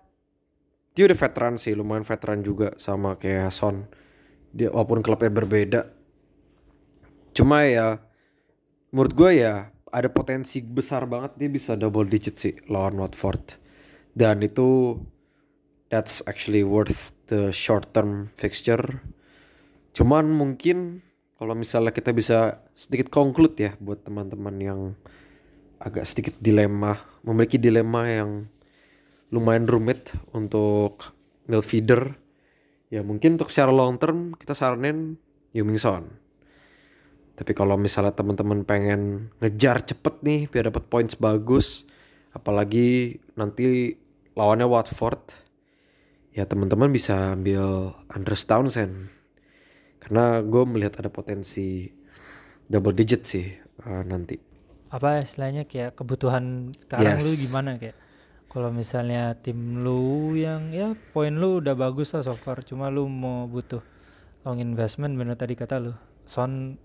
dia 0.95 1.04
udah 1.08 1.19
veteran 1.19 1.56
sih 1.56 1.76
lumayan 1.76 2.04
veteran 2.04 2.43
juga 2.43 2.76
sama 2.76 3.15
kayak 3.15 3.52
Son 3.56 3.88
dia 4.56 4.71
walaupun 4.71 5.04
klubnya 5.04 5.32
berbeda 5.32 5.82
cuma 7.36 7.67
ya 7.67 8.00
menurut 8.95 9.13
gue 9.13 9.32
ya 9.43 9.74
ada 9.95 10.12
potensi 10.12 10.60
besar 10.60 11.08
banget 11.08 11.39
dia 11.39 11.47
bisa 11.47 11.79
double 11.79 12.03
digit 12.03 12.36
sih 12.36 12.53
lawan 12.67 12.99
Watford 12.99 13.55
dan 14.12 14.43
itu 14.43 14.99
that's 15.88 16.19
actually 16.27 16.67
worth 16.67 17.15
the 17.31 17.55
short 17.55 17.95
term 17.95 18.27
fixture 18.36 18.99
cuman 19.95 20.27
mungkin 20.36 20.99
kalau 21.36 21.55
misalnya 21.55 21.91
kita 21.95 22.12
bisa 22.12 22.63
sedikit 22.75 23.08
conclude 23.12 23.55
ya 23.55 23.71
buat 23.79 24.03
teman-teman 24.03 24.55
yang 24.60 24.79
agak 25.79 26.08
sedikit 26.08 26.36
dilema, 26.39 26.97
memiliki 27.21 27.60
dilema 27.60 28.08
yang 28.08 28.47
lumayan 29.29 29.67
rumit 29.67 30.15
untuk 30.31 31.13
milk 31.45 31.65
feeder. 31.67 32.15
Ya 32.88 33.03
mungkin 33.03 33.36
untuk 33.36 33.51
secara 33.51 33.69
long 33.73 33.99
term 33.99 34.34
kita 34.39 34.55
saranin 34.55 35.19
Heung-min 35.51 35.77
Son. 35.77 36.08
Tapi 37.36 37.52
kalau 37.52 37.76
misalnya 37.76 38.15
teman-teman 38.15 38.63
pengen 38.63 39.28
ngejar 39.43 39.84
cepet 39.84 40.24
nih 40.24 40.41
biar 40.48 40.71
dapat 40.71 40.88
points 40.88 41.19
bagus, 41.19 41.84
apalagi 42.32 43.19
nanti 43.36 43.91
lawannya 44.34 44.63
Watford, 44.63 45.36
ya 46.32 46.48
teman-teman 46.48 46.91
bisa 46.91 47.36
ambil 47.36 47.91
Andres 48.08 48.48
Townsend. 48.48 49.12
Karena 50.00 50.39
gue 50.39 50.63
melihat 50.63 51.04
ada 51.04 51.10
potensi 51.12 51.91
double 52.65 52.93
digit 52.93 53.21
sih 53.26 53.45
eh, 53.86 54.04
nanti. 54.04 54.38
apa 54.86 55.19
istilahnya 55.19 55.67
kayak 55.67 55.98
kebutuhan 56.00 56.71
sekarang 56.71 57.19
lu 57.19 57.28
Yes. 57.28 57.41
gimana 57.43 57.76
kayak 57.76 57.98
kalau 58.48 58.71
misalnya 58.71 59.36
tim 59.36 59.84
lu 59.84 60.32
yang 60.39 60.71
ya 60.71 60.95
poin 61.12 61.36
lu 61.36 61.60
udah 61.60 61.76
bagus 61.76 62.15
lah 62.15 62.24
so 62.24 62.32
far 62.32 62.63
cuma 62.63 62.88
lu 62.88 63.04
mau 63.12 63.43
butuh 63.43 63.84
long 64.48 64.56
investment 64.56 65.19
bener 65.19 65.36
tadi 65.36 65.60
kata 65.60 65.84
lu 65.84 65.91
Son 66.24 66.80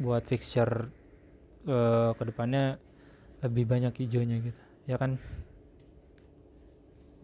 buat 0.00 0.24
fixture 0.26 0.90
eh, 1.66 2.10
ke 2.14 2.22
depannya 2.24 2.78
lebih 3.44 3.64
banyak 3.68 3.94
hijaunya 4.00 4.40
gitu 4.40 4.62
ya 4.88 4.96
kan 4.98 5.16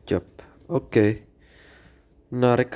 Jap. 0.09 0.27
Oke. 0.67 1.23
Menarik. 2.35 2.75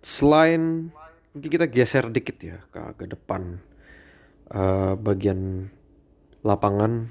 Selain 0.00 0.88
mungkin 1.36 1.50
kita 1.52 1.68
geser 1.68 2.08
dikit 2.08 2.40
ya 2.40 2.56
ke 2.72 2.80
ke 2.96 3.04
depan 3.04 3.60
Eh, 4.50 4.94
bagian 4.98 5.70
lapangan 6.42 7.06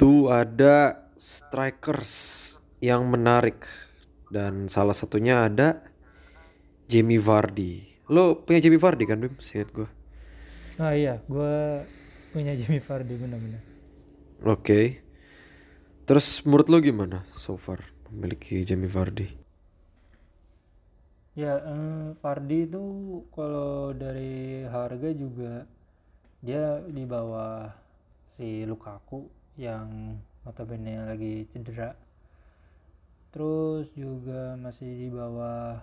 tuh 0.00 0.32
ada 0.32 1.04
strikers 1.20 2.56
yang 2.80 3.04
menarik 3.12 3.68
dan 4.32 4.64
salah 4.72 4.96
satunya 4.96 5.44
ada 5.44 5.84
Jamie 6.88 7.20
Vardy. 7.20 8.00
Lo 8.08 8.40
punya 8.40 8.64
Jamie 8.64 8.80
Vardy 8.80 9.04
kan, 9.04 9.20
Bim? 9.20 9.36
Seingat 9.36 9.68
gue. 9.76 9.88
Ah 10.78 10.94
iya 10.94 11.14
gue 11.30 11.54
punya 12.32 12.52
Jamie 12.58 12.82
Vardy 12.82 13.14
bener-bener 13.18 13.62
Oke. 14.44 15.00
Terus 16.04 16.44
menurut 16.44 16.68
lo 16.68 16.78
gimana 16.84 17.24
so 17.32 17.56
far 17.56 17.80
memiliki 18.12 18.60
Jamie 18.68 18.90
Vardy? 18.92 19.28
Ya, 21.34 21.58
eh, 21.74 22.14
Fardi 22.22 22.58
itu 22.70 22.84
kalau 23.34 23.90
dari 24.02 24.62
harga 24.74 25.10
juga 25.22 25.66
dia 26.46 26.78
di 26.96 27.04
bawah 27.06 27.70
si 28.36 28.62
Lukaku 28.70 29.20
yang 29.58 30.18
notabene 30.46 30.94
lagi 31.10 31.34
cedera. 31.50 31.90
Terus 33.34 33.90
juga 33.98 34.54
masih 34.54 34.86
di 34.86 35.08
bawah 35.10 35.82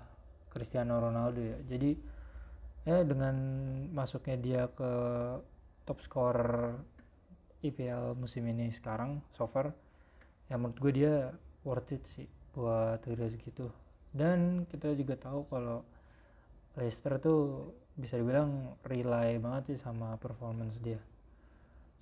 Cristiano 0.51 0.95
Ronaldo 1.03 1.41
ya. 1.43 1.57
Jadi 1.67 1.91
ya 2.87 3.05
dengan 3.05 3.35
masuknya 3.93 4.37
dia 4.41 4.61
ke 4.73 4.91
top 5.85 6.01
scorer 6.01 6.77
IPL 7.61 8.17
musim 8.17 8.49
ini 8.49 8.73
sekarang 8.73 9.21
so 9.37 9.45
far 9.45 9.69
ya 10.49 10.57
menurut 10.57 10.77
gue 10.81 10.91
dia 10.93 11.13
worth 11.61 11.93
it 11.93 12.03
sih 12.09 12.25
buat 12.51 12.99
harga 13.05 13.31
segitu 13.31 13.69
dan 14.11 14.67
kita 14.67 14.91
juga 14.97 15.15
tahu 15.15 15.47
kalau 15.47 15.85
Leicester 16.75 17.19
tuh 17.19 17.71
bisa 17.95 18.15
dibilang 18.15 18.79
rely 18.87 19.39
banget 19.43 19.75
sih 19.75 19.79
sama 19.79 20.15
performance 20.15 20.79
dia. 20.79 20.99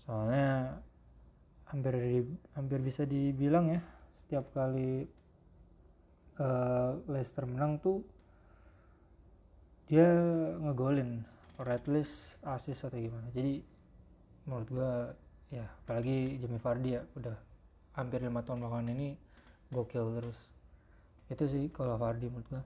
Soalnya 0.06 0.78
hampir 1.70 2.26
hampir 2.54 2.80
bisa 2.82 3.06
dibilang 3.06 3.70
ya 3.74 3.82
setiap 4.14 4.50
kali 4.54 5.06
eh, 6.38 6.92
Leicester 7.10 7.46
menang 7.46 7.82
tuh 7.82 8.02
dia 9.90 10.06
ngegolin 10.62 11.26
or 11.58 11.68
at 11.68 11.84
least 11.90 12.38
assist 12.46 12.86
atau 12.86 13.02
gimana 13.02 13.28
jadi 13.34 13.60
menurut 14.46 14.70
gua 14.70 14.94
ya 15.50 15.66
apalagi 15.66 16.38
Jamie 16.38 16.62
Vardy 16.62 16.90
ya 16.96 17.02
udah 17.18 17.36
hampir 17.98 18.22
lima 18.22 18.46
tahun 18.46 18.62
belakangan 18.64 18.94
ini 18.94 19.18
gokil 19.74 20.22
terus 20.22 20.40
itu 21.28 21.46
sih 21.50 21.66
kalau 21.74 21.98
Vardy 21.98 22.30
menurut 22.30 22.48
gua 22.50 22.64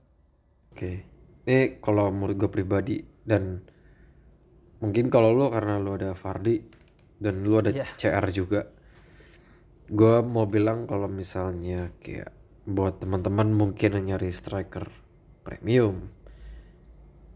Oke. 0.74 1.06
Ini 1.46 1.78
kalau 1.78 2.10
menurut 2.10 2.34
gue 2.34 2.50
pribadi 2.50 2.98
dan 3.22 3.62
mungkin 4.82 5.06
kalau 5.06 5.30
lu 5.30 5.46
karena 5.46 5.78
lu 5.78 5.94
ada 5.94 6.10
Fardi 6.18 6.58
dan 7.22 7.46
lu 7.46 7.62
ada 7.62 7.70
Iya. 7.70 7.86
CR 7.94 8.26
juga. 8.34 8.66
Gue 9.86 10.18
mau 10.26 10.50
bilang 10.50 10.90
kalau 10.90 11.06
misalnya 11.06 11.94
kayak 12.02 12.34
buat 12.66 12.98
teman-teman 12.98 13.54
mungkin 13.54 14.02
yang 14.02 14.18
nyari 14.18 14.34
striker 14.34 14.90
premium. 15.46 16.10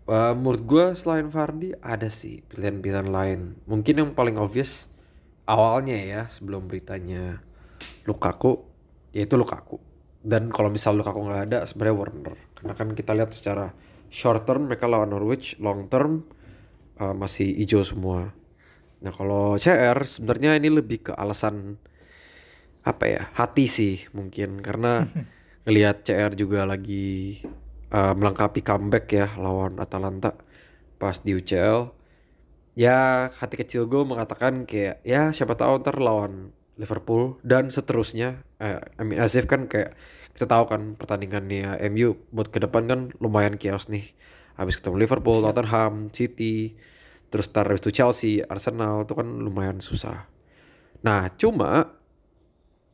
Eh, 0.08 0.32
menurut 0.32 0.64
gue 0.64 0.84
selain 0.96 1.28
Fardi 1.28 1.76
ada 1.84 2.08
sih 2.08 2.40
pilihan-pilihan 2.48 3.12
lain. 3.12 3.60
Mungkin 3.68 3.94
yang 4.00 4.10
paling 4.16 4.40
obvious 4.40 4.88
awalnya 5.44 6.00
ya 6.00 6.22
sebelum 6.32 6.64
beritanya 6.64 7.44
Lukaku 8.08 8.64
yaitu 9.12 9.36
Lukaku. 9.36 9.76
Dan 10.24 10.48
kalau 10.48 10.72
misal 10.72 10.96
Lukaku 10.96 11.28
nggak 11.28 11.42
ada 11.52 11.58
sebenarnya 11.68 11.96
Warner. 12.00 12.36
Karena 12.56 12.72
kan 12.72 12.88
kita 12.96 13.12
lihat 13.12 13.36
secara 13.36 13.76
short 14.08 14.48
term 14.48 14.72
mereka 14.72 14.88
lawan 14.88 15.12
Norwich, 15.12 15.60
long 15.60 15.92
term 15.92 16.24
eh, 16.96 17.12
masih 17.12 17.52
hijau 17.60 17.84
semua. 17.84 18.32
Nah 19.04 19.12
kalau 19.12 19.60
CR 19.60 20.08
sebenarnya 20.08 20.56
ini 20.56 20.72
lebih 20.72 21.04
ke 21.04 21.12
alasan 21.12 21.76
apa 22.80 23.04
ya 23.04 23.22
hati 23.36 23.68
sih 23.68 24.08
mungkin 24.16 24.64
karena 24.64 25.04
ngelihat 25.68 26.08
CR 26.08 26.32
juga 26.32 26.64
lagi 26.64 27.44
uh, 27.92 28.14
melengkapi 28.16 28.60
comeback 28.64 29.06
ya 29.12 29.26
lawan 29.36 29.78
Atalanta 29.78 30.34
pas 30.98 31.14
di 31.22 31.34
UCL 31.36 31.94
ya 32.78 33.26
hati 33.30 33.58
kecil 33.58 33.90
gue 33.90 34.02
mengatakan 34.06 34.62
kayak 34.62 35.02
ya 35.02 35.34
siapa 35.34 35.58
tahu 35.58 35.82
ntar 35.82 35.98
lawan 35.98 36.54
Liverpool 36.78 37.42
dan 37.42 37.68
seterusnya. 37.74 38.46
Eh, 38.62 38.78
I 38.78 39.02
mean 39.02 39.18
as 39.18 39.34
if 39.34 39.50
kan 39.50 39.66
kayak 39.66 39.98
kita 40.32 40.46
tahu 40.46 40.70
kan 40.70 40.94
pertandingannya 40.94 41.74
MU 41.90 42.14
buat 42.30 42.54
ke 42.54 42.62
depan 42.62 42.86
kan 42.86 43.00
lumayan 43.18 43.58
chaos 43.58 43.90
nih. 43.90 44.14
Habis 44.54 44.78
ketemu 44.78 45.02
Liverpool, 45.02 45.42
Tottenham, 45.42 46.10
City 46.14 46.78
terus 47.28 47.50
ntar 47.52 47.68
habis 47.68 47.84
itu 47.84 47.92
Chelsea, 47.92 48.40
Arsenal 48.46 49.04
itu 49.04 49.12
kan 49.12 49.26
lumayan 49.26 49.82
susah. 49.82 50.30
Nah 51.02 51.28
cuma 51.34 51.98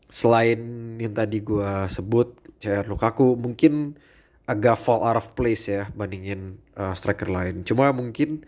selain 0.09 0.59
yang 0.97 1.13
tadi 1.13 1.45
gua 1.45 1.87
sebut 1.93 2.41
CR 2.59 2.89
Lukaku 2.89 3.37
mungkin 3.37 4.01
agak 4.45 4.77
fall 4.77 5.01
out 5.01 5.17
of 5.17 5.33
place 5.33 5.73
ya 5.73 5.89
bandingin 5.97 6.61
uh, 6.77 6.93
striker 6.93 7.29
lain. 7.29 7.65
Cuma 7.65 7.89
mungkin 7.97 8.45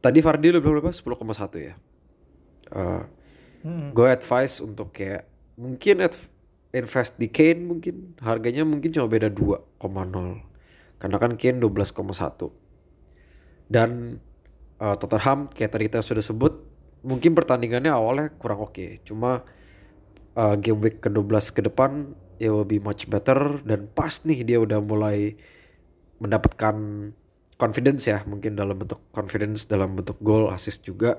tadi 0.00 0.24
Fardi 0.24 0.52
lu 0.52 0.64
bilang 0.64 0.80
berapa? 0.80 0.94
10,1 0.94 1.60
ya. 1.60 1.74
Uh, 2.68 3.04
Mm-mm. 3.64 3.90
gue 3.90 4.06
advice 4.06 4.62
untuk 4.62 4.94
kayak 4.94 5.26
mungkin 5.58 6.06
ad- 6.06 6.30
invest 6.70 7.16
di 7.16 7.32
Kane 7.32 7.64
mungkin 7.64 8.14
harganya 8.20 8.62
mungkin 8.62 8.92
cuma 8.92 9.08
beda 9.08 9.32
2,0 9.32 9.80
karena 11.00 11.16
kan 11.16 11.32
Kane 11.34 11.58
12,1 11.58 13.72
dan 13.72 14.20
uh, 14.78 14.94
Tottenham 14.94 15.48
kayak 15.48 15.70
tadi 15.74 15.88
kita 15.88 16.04
sudah 16.04 16.22
sebut 16.22 16.60
mungkin 17.02 17.32
pertandingannya 17.32 17.90
awalnya 17.90 18.28
kurang 18.36 18.62
oke 18.62 19.00
cuma 19.02 19.42
uh, 20.36 20.54
game 20.60 20.78
week 20.78 21.00
ke-12 21.00 21.56
ke 21.56 21.60
depan 21.64 22.12
ya 22.38 22.54
will 22.54 22.66
be 22.66 22.78
much 22.78 23.10
better. 23.10 23.60
Dan 23.62 23.90
pas 23.92 24.22
nih 24.24 24.46
dia 24.46 24.58
udah 24.62 24.78
mulai 24.82 25.38
mendapatkan 26.18 26.74
confidence 27.58 28.06
ya 28.06 28.22
mungkin 28.24 28.54
dalam 28.54 28.78
bentuk 28.78 29.02
confidence 29.10 29.66
dalam 29.66 29.98
bentuk 29.98 30.18
gol 30.22 30.46
assist 30.54 30.86
juga 30.86 31.18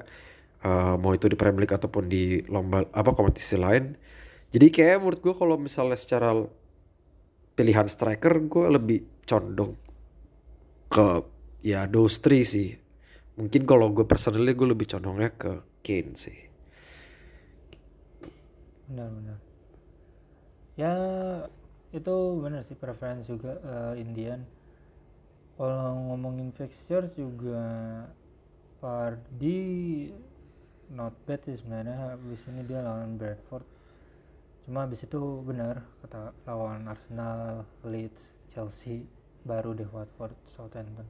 uh, 0.64 0.96
mau 0.96 1.12
itu 1.12 1.28
di 1.28 1.36
Premier 1.36 1.68
League 1.68 1.76
ataupun 1.76 2.08
di 2.08 2.40
lomba 2.48 2.88
apa 2.96 3.12
kompetisi 3.12 3.60
lain. 3.60 3.96
Jadi 4.50 4.68
kayak 4.74 5.04
menurut 5.04 5.20
gue 5.22 5.36
kalau 5.36 5.56
misalnya 5.60 6.00
secara 6.00 6.34
pilihan 7.54 7.86
striker 7.86 8.40
gue 8.48 8.66
lebih 8.72 9.00
condong 9.28 9.76
ke 10.90 11.22
ya 11.62 11.86
those 11.86 12.24
three 12.24 12.48
sih. 12.48 12.74
Mungkin 13.36 13.68
kalau 13.68 13.92
gue 13.92 14.08
personally 14.08 14.56
gue 14.56 14.68
lebih 14.68 14.88
condongnya 14.90 15.32
ke 15.36 15.64
Kane 15.84 16.16
sih. 16.16 16.40
Benar-benar 18.90 19.49
ya 20.80 20.94
itu 22.00 22.16
benar 22.44 22.62
sih 22.68 22.78
preference 22.84 23.26
juga 23.32 23.52
eh, 23.74 23.94
Indian. 24.06 24.40
Kalau 25.60 25.92
ngomongin 26.08 26.50
fixtures 26.56 27.12
juga 27.20 27.60
Fardi 28.80 29.60
not 30.98 31.14
bad 31.28 31.40
sih 31.46 31.56
sebenarnya. 31.60 31.96
Habis 32.16 32.42
ini 32.50 32.62
dia 32.70 32.80
lawan 32.88 33.20
Bradford 33.20 33.66
cuma 34.66 34.86
habis 34.86 35.02
itu 35.02 35.20
benar 35.50 35.82
kata 36.06 36.30
lawan 36.46 36.86
Arsenal 36.86 37.66
Leeds 37.82 38.24
Chelsea 38.54 39.02
baru 39.50 39.74
deh 39.74 39.90
Watford 39.90 40.36
Southampton. 40.46 41.08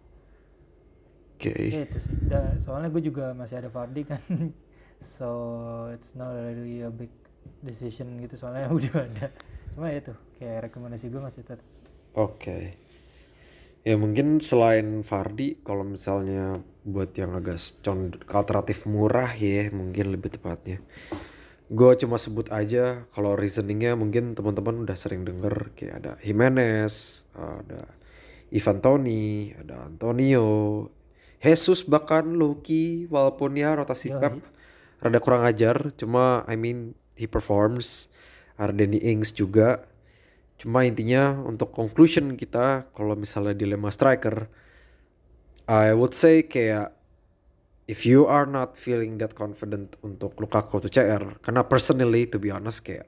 Oke. 1.39 1.55
Ya 1.71 1.79
itu 1.85 1.97
sih. 2.03 2.15
Da- 2.27 2.55
soalnya 2.63 2.89
gue 2.91 3.03
juga 3.09 3.31
masih 3.37 3.61
ada 3.61 3.69
Fardi 3.71 4.03
kan. 4.05 4.21
So 4.99 5.87
it's 5.95 6.11
not 6.19 6.35
really 6.35 6.83
a 6.83 6.91
big 6.91 7.07
decision 7.63 8.19
gitu 8.19 8.35
soalnya 8.35 8.67
udah 8.77 9.07
ada 9.07 9.31
cuma 9.79 9.95
ya 9.95 10.03
itu 10.03 10.13
kayak 10.35 10.67
rekomendasi 10.67 11.07
gue 11.07 11.23
masih 11.23 11.47
tetap 11.47 11.63
Oke. 12.17 12.75
Ya 13.85 13.95
mungkin 13.95 14.43
selain 14.43 15.05
Fardi 15.07 15.61
kalau 15.63 15.87
misalnya 15.87 16.59
buat 16.83 17.15
yang 17.15 17.37
agak 17.37 17.61
alternatif 18.33 18.89
murah 18.89 19.31
ya 19.31 19.71
mungkin 19.71 20.11
lebih 20.11 20.35
tepatnya. 20.35 20.81
Gue 21.69 21.93
cuma 21.95 22.17
sebut 22.17 22.49
aja 22.49 23.05
kalau 23.13 23.37
reasoningnya 23.37 23.93
mungkin 23.93 24.33
teman-teman 24.33 24.83
udah 24.83 24.97
sering 24.97 25.21
denger 25.21 25.71
kayak 25.77 26.01
ada 26.01 26.11
Jimenez, 26.19 27.23
ada 27.37 27.87
Ivan 28.49 28.81
Toni, 28.81 29.53
ada 29.53 29.85
Antonio, 29.85 30.89
Jesus 31.39 31.85
bahkan 31.85 32.35
Loki 32.35 33.05
walaupun 33.07 33.55
ya 33.55 33.77
rotasi 33.77 34.11
Yoi. 34.11 34.19
Pep 34.19 34.35
rada 34.99 35.19
kurang 35.23 35.47
ajar 35.47 35.95
cuma 35.95 36.43
I 36.51 36.59
mean 36.59 36.99
he 37.15 37.29
performs. 37.29 38.11
Danny 38.59 38.99
Ings 38.99 39.31
juga. 39.31 39.87
Cuma 40.59 40.83
intinya 40.83 41.39
untuk 41.47 41.71
conclusion 41.71 42.35
kita 42.35 42.91
kalau 42.91 43.15
misalnya 43.15 43.55
dilema 43.55 43.87
striker 43.87 44.51
I 45.69 45.93
would 45.93 46.17
say 46.17 46.49
kayak 46.49 46.97
if 47.85 48.01
you 48.01 48.25
are 48.25 48.49
not 48.49 48.73
feeling 48.73 49.21
that 49.21 49.37
confident 49.37 50.01
untuk 50.01 50.33
Lukaku 50.41 50.81
atau 50.81 50.89
CR 50.89 51.37
karena 51.45 51.61
personally 51.61 52.25
to 52.25 52.41
be 52.41 52.49
honest 52.49 52.81
kayak 52.81 53.05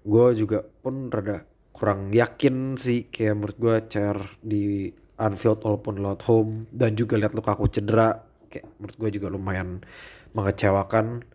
gue 0.00 0.26
juga 0.32 0.64
pun 0.64 1.12
rada 1.12 1.44
kurang 1.68 2.08
yakin 2.16 2.80
sih 2.80 3.12
kayak 3.12 3.36
menurut 3.36 3.56
gue 3.60 3.76
CR 3.92 4.18
di 4.40 4.88
Anfield 5.20 5.60
walaupun 5.60 6.00
lawan 6.00 6.20
home 6.24 6.52
dan 6.72 6.96
juga 6.96 7.20
lihat 7.20 7.36
Lukaku 7.36 7.68
cedera 7.68 8.24
kayak 8.48 8.72
menurut 8.80 8.96
gue 8.96 9.10
juga 9.20 9.28
lumayan 9.28 9.84
mengecewakan 10.32 11.28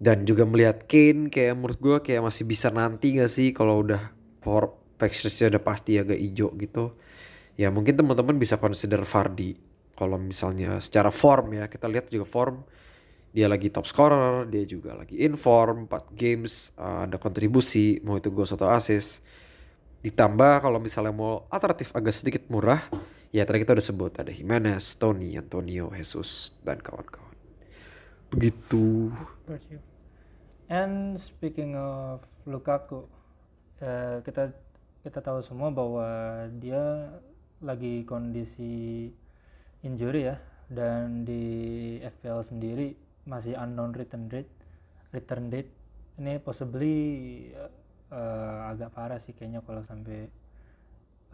dan 0.00 0.24
juga 0.24 0.48
melihat 0.48 0.88
Kane 0.88 1.28
kayak 1.28 1.60
menurut 1.60 1.76
gue 1.76 1.96
kayak 2.00 2.24
masih 2.24 2.48
bisa 2.48 2.72
nanti 2.72 3.20
gak 3.20 3.28
sih 3.28 3.52
kalau 3.52 3.84
udah 3.84 4.00
for 4.40 4.72
fixtures-nya 4.96 5.52
udah 5.52 5.62
pasti 5.62 6.00
agak 6.00 6.16
hijau 6.16 6.56
gitu. 6.56 6.96
Ya 7.60 7.68
mungkin 7.68 8.00
teman-teman 8.00 8.40
bisa 8.40 8.56
consider 8.56 9.04
Vardy 9.04 9.60
kalau 9.92 10.16
misalnya 10.16 10.80
secara 10.80 11.12
form 11.12 11.52
ya. 11.52 11.68
Kita 11.68 11.84
lihat 11.84 12.08
juga 12.08 12.24
form. 12.24 12.64
Dia 13.30 13.46
lagi 13.46 13.70
top 13.70 13.86
scorer 13.86 14.42
dia 14.50 14.66
juga 14.66 14.98
lagi 14.98 15.22
in 15.22 15.38
form 15.38 15.86
4 15.86 16.18
games 16.18 16.74
uh, 16.74 17.06
ada 17.06 17.14
kontribusi 17.14 18.02
mau 18.02 18.18
itu 18.18 18.32
gol 18.34 18.48
atau 18.48 18.72
assist. 18.74 19.22
Ditambah 20.02 20.66
kalau 20.66 20.82
misalnya 20.82 21.14
mau 21.14 21.46
alternatif 21.46 21.94
agak 21.94 22.10
sedikit 22.10 22.42
murah 22.50 22.82
ya 23.30 23.46
tadi 23.46 23.62
kita 23.62 23.78
udah 23.78 23.86
sebut 23.86 24.12
ada 24.18 24.34
Jimenez, 24.34 24.98
Tony, 24.98 25.38
Antonio, 25.38 25.94
Jesus 25.94 26.58
dan 26.66 26.82
kawan-kawan. 26.82 27.36
Begitu. 28.34 29.14
And 30.70 31.18
speaking 31.18 31.74
of 31.74 32.22
Lukaku, 32.46 33.02
eh, 33.82 34.22
kita 34.22 34.54
kita 35.02 35.18
tahu 35.18 35.42
semua 35.42 35.74
bahwa 35.74 36.06
dia 36.62 37.10
lagi 37.58 38.06
kondisi 38.06 39.10
injury 39.82 40.30
ya. 40.30 40.38
Dan 40.70 41.26
di 41.26 41.42
FPL 41.98 42.46
sendiri 42.46 42.94
masih 43.26 43.58
unknown 43.58 43.98
return 43.98 44.30
date 44.30 44.46
return 45.10 45.50
date. 45.50 45.74
Ini 46.22 46.38
possibly 46.38 46.94
eh, 48.14 48.58
agak 48.70 48.94
parah 48.94 49.18
sih 49.18 49.34
kayaknya 49.34 49.66
kalau 49.66 49.82
sampai 49.82 50.30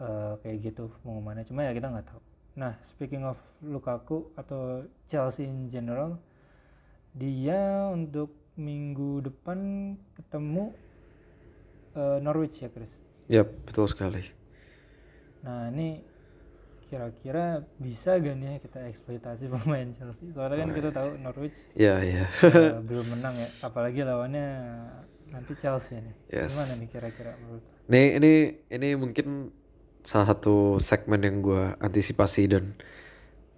eh, 0.01 0.33
kayak 0.41 0.57
gitu 0.65 0.89
pengumumannya. 1.05 1.45
Cuma 1.45 1.61
ya 1.61 1.77
kita 1.77 1.93
nggak 1.93 2.09
tahu. 2.09 2.21
Nah 2.57 2.73
speaking 2.81 3.21
of 3.21 3.37
Lukaku 3.61 4.33
atau 4.33 4.81
Chelsea 5.05 5.45
in 5.45 5.69
general 5.69 6.17
dia 7.13 7.93
untuk 7.93 8.46
minggu 8.57 9.21
depan 9.21 9.59
ketemu 10.17 10.73
eh, 11.93 12.17
Norwich 12.19 12.59
ya 12.65 12.69
Chris? 12.73 12.91
Ya 13.29 13.45
betul 13.45 13.85
sekali. 13.85 14.25
Nah 15.45 15.69
ini 15.69 16.01
kira-kira 16.87 17.67
bisa 17.77 18.15
gak 18.15 18.35
nih 18.39 18.47
ya 18.47 18.57
kita 18.63 18.79
eksploitasi 18.87 19.51
pemain 19.53 19.87
Chelsea? 19.93 20.31
Soalnya 20.33 20.57
kan 20.65 20.69
kita 20.73 20.89
tahu 20.89 21.09
Norwich 21.21 21.57
ya 21.77 22.01
ya 22.01 22.25
eh, 22.25 22.81
belum 22.89 23.17
menang 23.17 23.35
ya. 23.37 23.49
Apalagi 23.61 24.01
lawannya 24.01 24.47
nanti 25.29 25.53
Chelsea 25.59 26.01
nih. 26.01 26.15
Yes. 26.31 26.55
gimana 26.55 26.73
nih 26.81 26.89
kira-kira 26.89 27.31
menurut? 27.39 27.63
Nih 27.87 28.05
ini 28.19 28.33
ini 28.73 28.89
mungkin 28.97 29.51
salah 30.01 30.33
satu 30.33 30.79
segmen 30.79 31.19
yang 31.19 31.43
gue 31.43 31.75
antisipasi 31.83 32.43
dan 32.47 32.73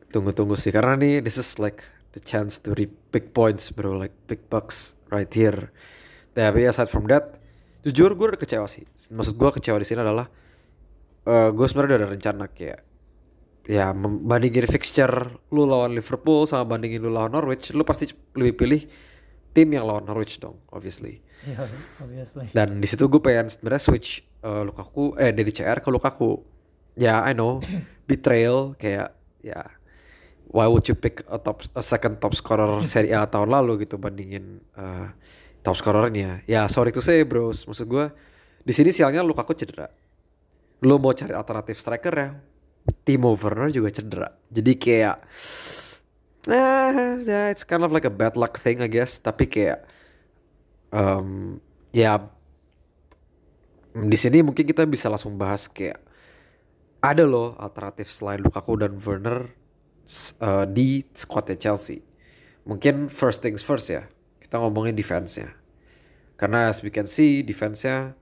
tunggu-tunggu 0.10 0.58
sih. 0.58 0.74
Karena 0.74 0.98
nih 0.98 1.22
this 1.22 1.38
is 1.38 1.62
like 1.62 1.86
the 2.14 2.22
chance 2.22 2.58
to 2.62 2.74
reap 2.74 2.94
big 3.14 3.32
points 3.34 3.70
bro 3.70 3.94
like 3.94 4.14
big 4.26 4.42
bucks 4.50 4.98
right 5.14 5.30
here. 5.30 5.70
Tapi 6.34 6.70
aside 6.70 6.90
from 6.90 7.10
that 7.10 7.38
jujur 7.86 8.14
gue 8.14 8.36
udah 8.36 8.40
kecewa 8.40 8.68
sih. 8.68 8.86
Maksud 9.14 9.36
gue 9.40 9.50
kecewa 9.60 9.78
di 9.80 9.88
sini 9.88 10.02
adalah 10.04 10.28
uh, 11.26 11.50
gue 11.54 11.66
sebenarnya 11.66 11.90
udah 11.96 12.00
ada 12.00 12.10
rencana 12.10 12.46
kayak 12.52 12.80
ya 13.70 13.94
bandingin 14.02 14.66
fixture 14.66 15.30
lu 15.54 15.70
lawan 15.70 15.94
Liverpool 15.94 16.50
sama 16.50 16.66
bandingin 16.66 17.06
lu 17.06 17.14
lawan 17.14 17.30
Norwich 17.30 17.70
lu 17.78 17.86
pasti 17.86 18.10
lebih 18.34 18.56
pilih 18.58 18.82
tim 19.54 19.70
yang 19.70 19.86
lawan 19.86 20.10
Norwich 20.10 20.42
dong 20.42 20.58
obviously. 20.74 21.22
Yeah, 21.48 21.64
obviously. 22.04 22.52
Dan 22.52 22.84
di 22.84 22.88
situ 22.90 23.08
gue 23.08 23.22
pengen 23.24 23.48
sebenarnya 23.48 23.82
switch 23.82 24.26
uh, 24.44 24.66
Lukaku 24.66 25.16
eh 25.16 25.32
dari 25.32 25.50
CR 25.54 25.80
ke 25.80 25.90
Lukaku. 25.94 26.42
Ya 27.00 27.24
I 27.24 27.32
know 27.32 27.64
betrayal 28.10 28.76
kayak 28.76 29.16
ya 29.40 29.79
why 30.50 30.66
would 30.66 30.86
you 30.90 30.98
pick 30.98 31.22
a 31.30 31.38
top 31.38 31.62
a 31.78 31.84
second 31.86 32.18
top 32.18 32.34
scorer 32.34 32.82
Serie 32.84 33.14
A 33.14 33.30
tahun 33.30 33.54
lalu 33.54 33.86
gitu 33.86 34.02
bandingin 34.02 34.62
uh, 34.76 35.14
top 35.62 35.78
scorernya? 35.78 36.42
Ya 36.50 36.66
sorry 36.66 36.90
to 36.90 37.02
say 37.02 37.22
bros 37.24 37.70
maksud 37.70 37.86
gue 37.86 38.06
di 38.66 38.74
sini 38.74 38.90
sialnya 38.90 39.22
Lukaku 39.22 39.54
cedera. 39.54 39.88
Lu 40.84 40.98
mau 40.98 41.14
cari 41.14 41.34
alternatif 41.36 41.78
striker 41.78 42.14
ya 42.14 42.30
Timo 43.06 43.38
Werner 43.38 43.70
juga 43.70 43.94
cedera. 43.94 44.30
Jadi 44.50 44.74
kayak 44.76 45.18
eh 46.50 47.22
yeah, 47.24 47.52
it's 47.54 47.62
kind 47.62 47.86
of 47.86 47.94
like 47.94 48.08
a 48.08 48.14
bad 48.14 48.34
luck 48.34 48.58
thing 48.58 48.82
I 48.82 48.90
guess. 48.90 49.22
Tapi 49.22 49.46
kayak 49.46 49.86
um, 50.90 51.62
ya 51.94 52.18
di 53.94 54.18
sini 54.18 54.42
mungkin 54.46 54.66
kita 54.66 54.86
bisa 54.86 55.10
langsung 55.10 55.38
bahas 55.38 55.70
kayak 55.70 56.02
ada 57.00 57.24
loh 57.24 57.56
alternatif 57.58 58.12
selain 58.12 58.42
Lukaku 58.44 58.76
dan 58.80 58.98
Werner 59.00 59.59
uh, 60.42 60.66
di 60.66 61.06
squadnya 61.14 61.56
Chelsea. 61.56 62.02
Mungkin 62.66 63.08
first 63.10 63.46
things 63.46 63.62
first 63.62 63.90
ya, 63.94 64.10
kita 64.42 64.58
ngomongin 64.58 64.98
defense-nya. 64.98 65.54
Karena 66.40 66.72
as 66.72 66.82
we 66.82 66.90
can 66.90 67.06
see, 67.06 67.46
defense-nya 67.46 68.18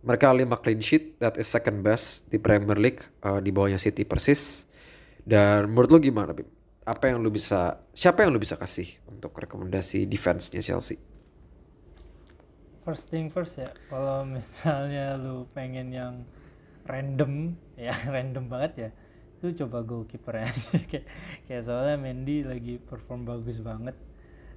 mereka 0.00 0.32
lima 0.32 0.56
clean 0.56 0.80
sheet, 0.80 1.20
that 1.20 1.36
is 1.36 1.44
second 1.44 1.84
best 1.84 2.28
di 2.32 2.40
Premier 2.40 2.80
League 2.80 3.04
uh, 3.20 3.36
di 3.38 3.52
bawahnya 3.52 3.76
City 3.76 4.08
persis. 4.08 4.64
Dan 5.20 5.68
menurut 5.72 5.92
lu 5.92 5.98
gimana, 6.00 6.32
Bim? 6.32 6.48
Apa 6.88 7.12
yang 7.12 7.20
lu 7.20 7.28
bisa, 7.28 7.76
siapa 7.92 8.24
yang 8.24 8.32
lu 8.32 8.40
bisa 8.40 8.56
kasih 8.56 8.88
untuk 9.06 9.36
rekomendasi 9.36 10.08
defense-nya 10.08 10.64
Chelsea? 10.64 10.96
First 12.80 13.12
thing 13.12 13.28
first 13.28 13.60
ya, 13.60 13.68
kalau 13.92 14.24
misalnya 14.24 15.20
lu 15.20 15.44
pengen 15.52 15.92
yang 15.92 16.14
random, 16.88 17.54
ya 17.76 17.92
random 18.14 18.48
banget 18.48 18.72
ya, 18.74 18.90
lu 19.40 19.56
coba 19.56 19.80
goalkeeper 19.80 20.36
aja. 20.36 20.76
Kayak 20.90 21.06
kayak 21.48 21.62
soalnya 21.64 21.96
Mendy 21.96 22.44
lagi 22.44 22.76
perform 22.76 23.24
bagus 23.24 23.58
banget. 23.60 23.96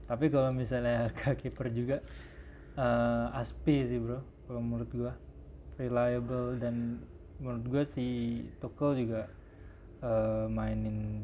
Tapi 0.04 0.28
kalau 0.28 0.52
misalnya 0.52 1.08
keeper 1.39 1.72
juga 1.72 2.04
uh, 2.76 3.32
Aspi 3.39 3.88
sih 3.88 4.00
bro 4.00 4.19
kalau 4.48 4.60
menurut 4.60 4.91
gua. 4.91 5.13
Reliable 5.74 6.62
dan 6.62 7.02
menurut 7.41 7.65
gua 7.65 7.84
si 7.88 8.39
Tuchel 8.60 9.08
juga 9.08 9.32
uh, 10.04 10.46
mainin 10.52 11.24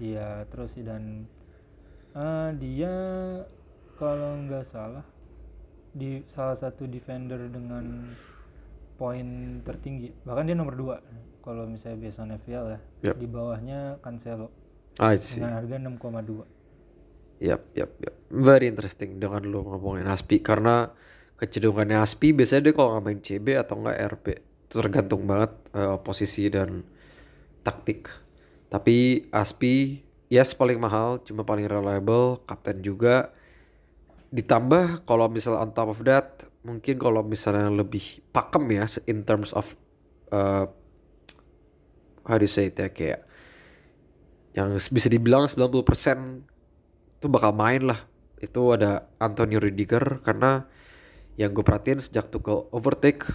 dia. 0.00 0.48
Terus 0.48 0.72
dan 0.80 1.28
uh, 2.16 2.50
dia 2.56 2.92
kalau 4.00 4.40
nggak 4.48 4.64
salah 4.66 5.04
di 5.96 6.20
salah 6.28 6.56
satu 6.56 6.88
defender 6.88 7.44
dengan 7.52 8.12
poin 8.96 9.60
tertinggi. 9.60 10.12
Bahkan 10.24 10.44
dia 10.48 10.56
nomor 10.56 10.76
dua 10.76 10.96
kalau 11.46 11.70
misalnya 11.70 12.10
biasa 12.10 12.26
FPL 12.42 12.64
ya 12.74 12.78
yep. 13.06 13.16
di 13.22 13.26
bawahnya 13.30 14.02
Cancelo 14.02 14.50
I 14.98 15.14
see. 15.22 15.38
dengan 15.38 15.62
harga 15.62 15.76
6,2 15.78 16.56
Yap, 17.36 17.68
yap, 17.76 17.92
yap. 18.00 18.16
Very 18.32 18.64
interesting 18.64 19.20
dengan 19.20 19.44
lu 19.44 19.60
ngomongin 19.60 20.08
Aspi 20.08 20.40
karena 20.40 20.88
kecenderungannya 21.36 22.00
Aspi 22.00 22.32
biasanya 22.32 22.72
dia 22.72 22.74
kalau 22.74 22.96
main 23.04 23.20
CB 23.20 23.60
atau 23.60 23.76
nggak 23.76 23.98
RB 24.16 24.26
itu 24.40 24.74
tergantung 24.80 25.28
banget 25.28 25.52
uh, 25.76 26.00
posisi 26.00 26.48
dan 26.48 26.80
taktik. 27.60 28.08
Tapi 28.72 29.28
Aspi 29.30 30.00
yes 30.32 30.56
paling 30.56 30.80
mahal, 30.80 31.20
cuma 31.22 31.44
paling 31.44 31.68
reliable, 31.68 32.40
kapten 32.48 32.80
juga. 32.80 33.30
Ditambah 34.32 35.04
kalau 35.04 35.28
misal 35.28 35.60
on 35.60 35.70
top 35.76 35.92
of 35.92 36.00
that, 36.08 36.48
mungkin 36.64 36.96
kalau 36.96 37.20
misalnya 37.20 37.68
lebih 37.68 38.24
pakem 38.32 38.64
ya 38.72 38.88
in 39.06 39.22
terms 39.22 39.52
of 39.52 39.76
uh, 40.32 40.66
how 42.26 42.36
do 42.36 42.44
you 42.44 42.50
say 42.50 42.68
it 42.68 42.78
ya 42.78 42.90
kayak 42.90 43.26
yang 44.56 44.72
bisa 44.72 45.08
dibilang 45.12 45.44
90% 45.44 45.84
itu 47.20 47.26
bakal 47.28 47.52
main 47.52 47.84
lah. 47.84 48.00
Itu 48.40 48.72
ada 48.72 49.08
Antonio 49.20 49.60
Rudiger 49.60 50.20
karena 50.24 50.64
yang 51.36 51.52
gue 51.52 51.60
perhatiin 51.60 52.00
sejak 52.00 52.32
Tuchel 52.32 52.64
overtake 52.72 53.28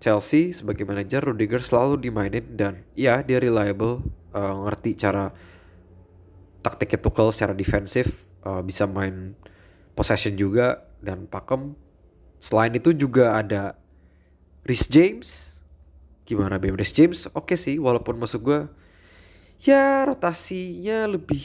Chelsea 0.00 0.56
sebagai 0.56 0.88
manajer 0.88 1.20
Rudiger 1.20 1.60
selalu 1.60 2.00
dimainin 2.08 2.56
dan 2.56 2.84
ya 2.96 3.20
dia 3.20 3.40
reliable 3.40 4.00
uh, 4.32 4.64
ngerti 4.68 4.96
cara 4.96 5.28
taktiknya 6.64 7.00
Tuchel 7.00 7.28
secara 7.32 7.52
defensif 7.52 8.24
uh, 8.44 8.64
bisa 8.64 8.88
main 8.88 9.36
possession 9.92 10.32
juga 10.36 10.88
dan 11.04 11.28
pakem. 11.28 11.76
Selain 12.40 12.72
itu 12.72 12.96
juga 12.96 13.36
ada 13.36 13.76
Rhys 14.64 14.88
James 14.88 15.53
gimana 16.24 16.56
Bim? 16.60 16.76
James? 16.80 17.28
Oke 17.32 17.54
okay 17.54 17.58
sih 17.60 17.76
walaupun 17.76 18.16
masuk 18.16 18.40
gue 18.44 18.60
ya 19.64 20.04
rotasinya 20.04 21.08
lebih 21.08 21.44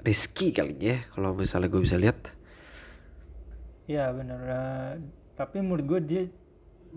risky 0.00 0.50
kali 0.50 0.78
ya 0.80 0.98
kalau 1.12 1.36
misalnya 1.36 1.68
gue 1.68 1.82
bisa 1.82 2.00
lihat. 2.00 2.32
Ya 3.90 4.14
bener. 4.14 4.38
Uh, 4.38 4.92
tapi 5.34 5.60
menurut 5.60 5.84
gue 5.86 6.00
dia 6.06 6.22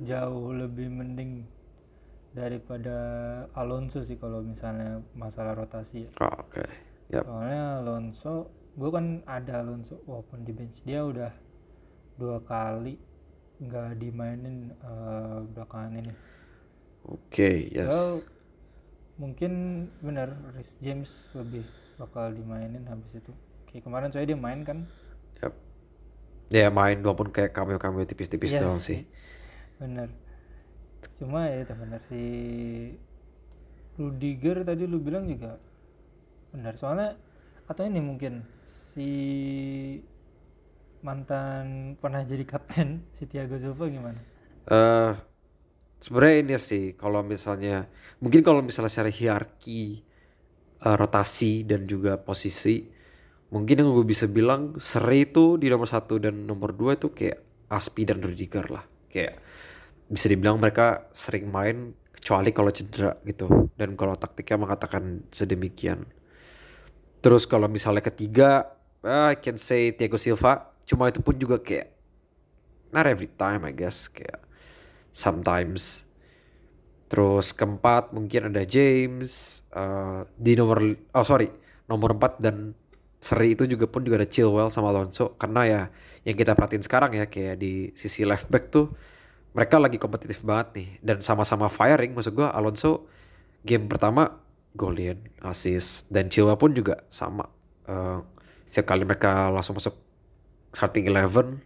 jauh 0.01 0.53
lebih 0.53 0.89
mending 0.89 1.45
daripada 2.33 2.97
Alonso 3.53 4.01
sih 4.01 4.17
kalau 4.17 4.41
misalnya 4.41 5.05
masalah 5.13 5.53
rotasi 5.53 6.09
oh, 6.17 6.25
oke. 6.41 6.57
Okay. 6.57 6.69
yep. 7.13 7.23
soalnya 7.29 7.77
Alonso 7.77 8.49
gue 8.73 8.89
kan 8.89 9.21
ada 9.29 9.61
Alonso 9.61 10.01
walaupun 10.09 10.41
di 10.41 10.49
bench 10.49 10.81
dia 10.81 11.05
udah 11.05 11.29
dua 12.17 12.41
kali 12.41 12.97
nggak 13.61 14.01
dimainin 14.01 14.73
uh, 14.81 15.45
belakangan 15.45 16.01
ini 16.01 16.13
Oke, 17.03 17.19
okay, 17.27 17.55
yes. 17.67 17.91
Well, 17.91 18.23
mungkin 19.19 19.51
benar 19.99 20.31
Rhys 20.55 20.71
James 20.79 21.11
lebih 21.35 21.67
bakal 21.99 22.31
dimainin 22.31 22.87
habis 22.87 23.11
itu. 23.11 23.35
Kayak 23.67 23.83
kemarin 23.83 24.09
saya 24.15 24.23
dia 24.23 24.39
main 24.39 24.63
kan? 24.63 24.87
Yap. 25.43 25.53
Ya 26.47 26.71
main 26.71 27.03
walaupun 27.03 27.35
kayak 27.35 27.51
cameo-cameo 27.51 28.07
tipis-tipis 28.07 28.55
yes. 28.55 28.61
doang 28.63 28.79
sih. 28.79 29.03
Bener. 29.83 30.15
Cuma 31.19 31.51
ya 31.51 31.67
itu 31.67 31.75
benar 31.75 32.01
si 32.07 32.21
Rudiger 33.99 34.63
tadi 34.63 34.87
lu 34.87 34.97
bilang 35.03 35.27
juga 35.27 35.59
benar 36.53 36.77
soalnya 36.77 37.17
atau 37.65 37.83
ini 37.85 37.99
mungkin 37.99 38.45
si 38.93 39.09
mantan 41.03 41.97
pernah 41.99 42.23
jadi 42.23 42.45
kapten 42.47 43.03
si 43.19 43.27
Thiago 43.27 43.59
Silva 43.59 43.85
gimana? 43.91 44.19
Eh 44.69 44.73
uh, 44.73 45.32
sebenarnya 46.03 46.35
ini 46.43 46.53
sih 46.59 46.83
kalau 46.99 47.23
misalnya 47.23 47.87
mungkin 48.19 48.43
kalau 48.43 48.59
misalnya 48.59 48.91
secara 48.91 49.07
hierarki 49.07 50.03
uh, 50.83 50.99
rotasi 50.99 51.63
dan 51.63 51.87
juga 51.87 52.19
posisi 52.19 52.83
mungkin 53.53 53.85
yang 53.85 53.89
gue 53.93 54.03
bisa 54.03 54.25
bilang 54.27 54.75
Seri 54.81 55.29
itu 55.29 55.55
di 55.61 55.71
nomor 55.71 55.87
satu 55.87 56.17
dan 56.17 56.43
nomor 56.43 56.75
dua 56.75 56.97
itu 56.97 57.13
kayak 57.13 57.39
Aspi 57.69 58.05
dan 58.05 58.21
Rudiger 58.21 58.65
lah. 58.69 58.85
Kayak 59.09 59.37
bisa 60.09 60.25
dibilang 60.29 60.57
mereka 60.57 61.09
sering 61.13 61.49
main 61.53 61.93
kecuali 62.13 62.49
kalau 62.49 62.73
cedera 62.73 63.13
gitu. 63.25 63.69
Dan 63.77 63.93
kalau 63.93 64.17
taktiknya 64.17 64.65
mengatakan 64.65 65.25
sedemikian. 65.29 66.05
Terus 67.21 67.45
kalau 67.49 67.69
misalnya 67.69 68.01
ketiga 68.01 68.73
uh, 69.05 69.33
I 69.33 69.37
can 69.37 69.57
say 69.57 69.93
Thiago 69.93 70.17
Silva. 70.17 70.73
Cuma 70.83 71.07
itu 71.07 71.23
pun 71.23 71.37
juga 71.39 71.61
kayak 71.61 71.93
not 72.91 73.05
every 73.05 73.29
time 73.29 73.65
I 73.69 73.73
guess. 73.73 74.09
Kayak 74.09 74.41
sometimes. 75.13 76.09
Terus 77.05 77.53
keempat 77.53 78.09
mungkin 78.09 78.49
ada 78.49 78.65
James 78.65 79.61
uh, 79.77 80.25
di 80.33 80.57
nomor 80.57 80.81
oh 81.13 81.21
sorry 81.21 81.45
nomor 81.85 82.17
empat 82.17 82.41
dan 82.41 82.73
seri 83.21 83.53
itu 83.53 83.69
juga 83.69 83.85
pun 83.85 84.01
juga 84.01 84.17
ada 84.17 84.27
Chilwell 84.27 84.73
sama 84.73 84.89
Alonso. 84.89 85.37
Karena 85.37 85.61
ya 85.63 85.81
yang 86.25 86.33
kita 86.33 86.57
perhatiin 86.57 86.81
sekarang 86.81 87.13
ya 87.13 87.29
kayak 87.29 87.61
di 87.61 87.93
sisi 87.93 88.25
left 88.25 88.49
back 88.49 88.73
tuh 88.73 88.89
mereka 89.53 89.77
lagi 89.77 90.01
kompetitif 90.01 90.41
banget 90.41 90.67
nih. 90.81 90.89
Dan 91.05 91.21
sama-sama 91.21 91.69
firing 91.69 92.17
maksud 92.17 92.33
gua 92.33 92.49
Alonso 92.49 93.05
game 93.61 93.85
pertama 93.85 94.41
golin 94.73 95.21
assist. 95.45 96.09
Dan 96.09 96.33
Chilwell 96.33 96.57
pun 96.57 96.73
juga 96.73 97.05
sama. 97.13 97.45
Uh, 97.85 98.25
setiap 98.65 98.97
kali 98.97 99.05
mereka 99.05 99.53
langsung 99.53 99.77
masuk 99.77 99.93
starting 100.73 101.05
eleven 101.05 101.61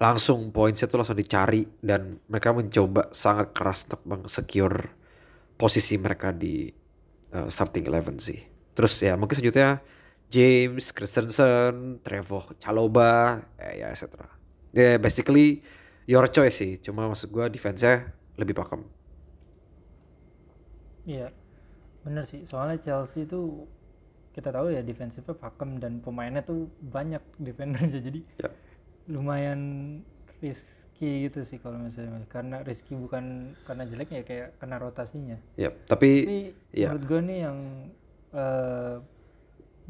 langsung 0.00 0.48
poinnya 0.48 0.88
tuh 0.88 1.04
langsung 1.04 1.18
dicari 1.20 1.68
dan 1.84 2.16
mereka 2.24 2.56
mencoba 2.56 3.12
sangat 3.12 3.52
keras 3.52 3.84
untuk 3.84 4.32
secure 4.32 4.96
posisi 5.60 6.00
mereka 6.00 6.32
di 6.32 6.72
uh, 7.36 7.46
starting 7.52 7.84
eleven 7.84 8.16
sih. 8.16 8.40
Terus 8.72 8.96
ya 9.04 9.20
mungkin 9.20 9.36
selanjutnya 9.36 9.84
James, 10.32 10.94
Christensen, 10.96 12.00
Trevor, 12.00 12.56
Caloba, 12.56 13.44
eh, 13.60 13.84
ya 13.84 13.92
etc. 13.92 14.24
Ya 14.72 14.96
basically 14.96 15.60
your 16.08 16.24
choice 16.32 16.64
sih. 16.64 16.80
Cuma 16.80 17.04
maksud 17.10 17.28
gue 17.28 17.44
defense-nya 17.52 18.08
lebih 18.40 18.56
pakem. 18.56 18.80
Iya, 21.04 21.28
bener 22.06 22.24
sih. 22.24 22.46
Soalnya 22.48 22.80
Chelsea 22.80 23.28
itu 23.28 23.68
kita 24.32 24.54
tahu 24.54 24.72
ya 24.72 24.80
defensifnya 24.80 25.34
pakem 25.34 25.82
dan 25.82 25.98
pemainnya 26.00 26.40
tuh 26.40 26.70
banyak 26.80 27.20
defendernya 27.36 28.00
jadi 28.08 28.20
Ya. 28.40 28.48
Lumayan 29.08 29.60
risky 30.42 31.28
gitu 31.28 31.40
sih 31.46 31.56
kalau 31.60 31.80
misalnya 31.80 32.24
karena 32.28 32.60
risky 32.66 32.92
bukan 32.96 33.56
karena 33.64 33.84
jeleknya 33.88 34.20
ya 34.20 34.26
kayak 34.26 34.48
kena 34.60 34.76
rotasinya. 34.76 35.38
Ya, 35.56 35.70
tapi 35.88 36.26
Tapi 36.26 36.36
ya. 36.74 36.88
menurut 36.92 37.04
gue 37.08 37.20
nih 37.24 37.38
yang 37.48 37.58
eh, 38.34 38.96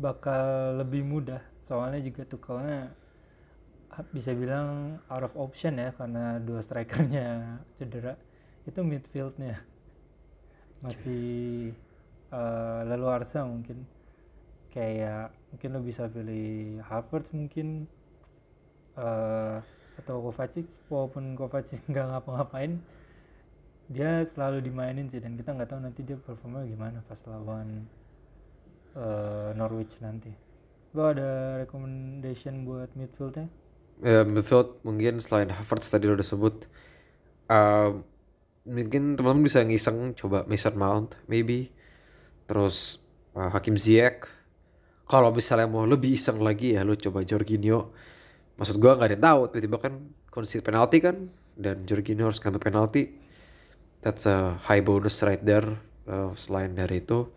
bakal 0.00 0.44
lebih 0.80 1.02
mudah 1.04 1.42
soalnya 1.68 2.00
juga 2.02 2.22
Tuchelnya 2.26 2.90
ha- 3.94 4.08
bisa 4.10 4.32
bilang 4.34 4.98
out 5.12 5.24
of 5.26 5.34
option 5.36 5.76
ya 5.78 5.90
karena 5.94 6.40
dua 6.42 6.60
strikernya 6.64 7.26
cedera 7.76 8.14
itu 8.64 8.80
midfieldnya 8.82 9.60
masih 10.80 11.70
eh, 12.32 12.80
leluasa 12.88 13.44
mungkin 13.44 13.84
kayak 14.70 15.34
mungkin 15.52 15.68
lo 15.74 15.80
bisa 15.82 16.06
pilih 16.08 16.80
Havertz 16.86 17.34
mungkin 17.34 17.90
eh, 18.98 19.56
atau 20.00 20.16
Kovacic 20.24 20.66
walaupun 20.88 21.36
Kovacic 21.36 21.84
nggak 21.90 22.06
ngapa-ngapain 22.16 22.80
dia 23.90 24.22
selalu 24.22 24.62
dimainin 24.62 25.10
sih 25.10 25.18
dan 25.18 25.34
kita 25.34 25.50
nggak 25.50 25.70
tahu 25.74 25.80
nanti 25.82 26.00
dia 26.06 26.14
performa 26.14 26.62
gimana 26.62 27.02
pas 27.04 27.18
lawan 27.26 27.86
eh, 28.94 29.50
Norwich 29.58 29.98
nanti. 29.98 30.30
Lo 30.94 31.10
ada 31.10 31.62
recommendation 31.62 32.66
buat 32.66 32.90
midfieldnya? 32.98 33.46
Ya, 34.02 34.26
midfield 34.26 34.78
mungkin 34.82 35.18
selain 35.22 35.50
Havertz 35.50 35.92
tadi 35.92 36.08
lo 36.08 36.16
udah 36.16 36.24
sebut 36.24 36.66
um, 37.50 38.00
mungkin 38.64 39.18
teman-teman 39.18 39.44
bisa 39.44 39.60
ngiseng 39.66 40.14
coba 40.14 40.46
Mason 40.46 40.74
Mount 40.78 41.18
maybe. 41.26 41.74
Terus 42.46 43.02
uh, 43.34 43.50
Hakim 43.50 43.74
Ziyech. 43.74 44.26
Kalau 45.10 45.34
misalnya 45.34 45.66
mau 45.66 45.82
lebih 45.82 46.14
iseng 46.14 46.38
lagi 46.38 46.78
ya 46.78 46.86
lo 46.86 46.94
coba 46.94 47.26
Jorginho 47.26 47.90
maksud 48.60 48.76
gua 48.78 48.94
nggak 49.00 49.08
ada 49.08 49.16
yang 49.16 49.24
tahu 49.24 49.40
tiba-tiba 49.50 49.78
kan 49.80 49.94
concede 50.28 50.62
penalti 50.62 51.00
kan 51.00 51.16
dan 51.56 51.82
Jorginho 51.88 52.28
harus 52.28 52.38
ngambil 52.44 52.62
penalti. 52.62 53.02
That's 54.04 54.24
a 54.28 54.56
high 54.68 54.80
bonus 54.84 55.20
right 55.24 55.40
there 55.40 55.80
Uh, 56.10 56.34
selain 56.34 56.74
dari 56.74 56.98
itu. 57.06 57.30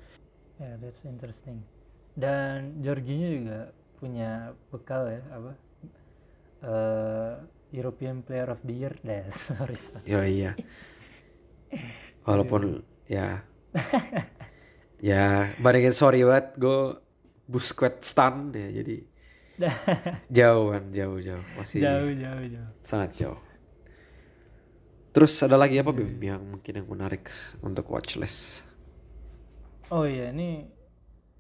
Ya 0.57 0.73
that's 0.81 1.05
interesting. 1.05 1.61
Dan 2.17 2.81
Jorginho 2.81 3.29
juga 3.29 3.59
punya 4.01 4.57
bekal 4.73 5.13
ya 5.13 5.21
apa? 5.29 5.53
Eh, 6.63 7.33
European 7.75 8.25
Player 8.25 8.49
of 8.49 8.65
the 8.65 8.73
Year 8.73 8.97
deh 9.05 9.29
sorry 9.45 9.77
sorry. 9.77 10.05
ya 10.09 10.21
iya. 10.25 10.51
Walaupun 12.25 12.81
ya. 13.05 13.43
Ya 15.03 15.51
bandingin 15.59 15.91
sorry 15.91 16.23
banget 16.23 16.55
gue 16.55 16.95
Busquets 17.51 18.07
stan 18.15 18.55
ya 18.55 18.71
jadi 18.71 19.03
jauh 20.37 20.65
kan 20.73 20.83
jauh 20.91 21.19
jauh 21.21 21.45
masih 21.55 21.79
jauh 21.83 22.11
jauh 22.15 22.45
jauh 22.47 22.71
sangat 22.83 23.11
jauh 23.15 23.39
terus 25.13 25.33
ada 25.45 25.55
lagi 25.55 25.77
apa 25.77 25.93
Bim 25.93 26.17
yang 26.17 26.41
mungkin 26.41 26.73
yang 26.73 26.87
menarik 26.89 27.29
untuk 27.61 27.87
watchlist 27.93 28.73
Oh 29.93 30.09
iya 30.09 30.33
ini 30.33 30.65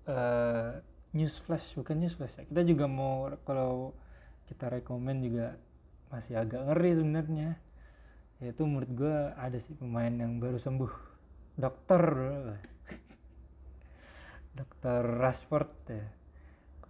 eh 0.05 0.69
news 1.17 1.41
flash 1.41 1.73
bukan 1.73 1.97
news 1.97 2.13
flash 2.13 2.37
ya. 2.37 2.45
Kita 2.45 2.61
juga 2.61 2.85
mau 2.85 3.31
kalau 3.49 3.97
kita 4.45 4.69
rekomen 4.69 5.25
juga 5.25 5.57
masih 6.13 6.37
agak 6.37 6.61
ngeri 6.69 6.91
sebenarnya. 6.93 7.49
Yaitu 8.37 8.61
menurut 8.69 8.91
gua 8.93 9.33
ada 9.41 9.57
sih 9.57 9.73
pemain 9.73 10.13
yang 10.13 10.37
baru 10.37 10.61
sembuh. 10.61 10.93
Dokter 11.57 12.03
Dokter 14.57 15.01
Rashford 15.01 15.73
ya. 15.89 16.05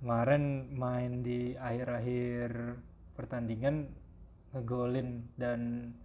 Kemarin 0.03 0.67
main 0.75 1.23
di 1.23 1.55
akhir-akhir 1.55 2.75
pertandingan 3.15 3.87
ngegolin 4.51 5.31
dan 5.39 5.95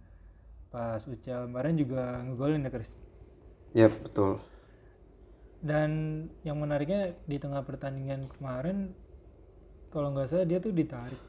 pas 0.71 1.03
Ucal 1.03 1.51
kemarin 1.51 1.75
juga 1.75 2.23
ngegolin 2.23 2.63
ya 2.63 2.71
Chris. 2.71 2.91
ya 3.75 3.91
betul 3.91 4.39
Dan 5.59 6.23
yang 6.47 6.63
menariknya 6.63 7.11
di 7.27 7.43
tengah 7.43 7.59
pertandingan 7.67 8.31
kemarin, 8.39 8.95
kalau 9.91 10.15
nggak 10.15 10.31
salah 10.31 10.47
dia 10.47 10.63
tuh 10.63 10.71
ditarik. 10.71 11.19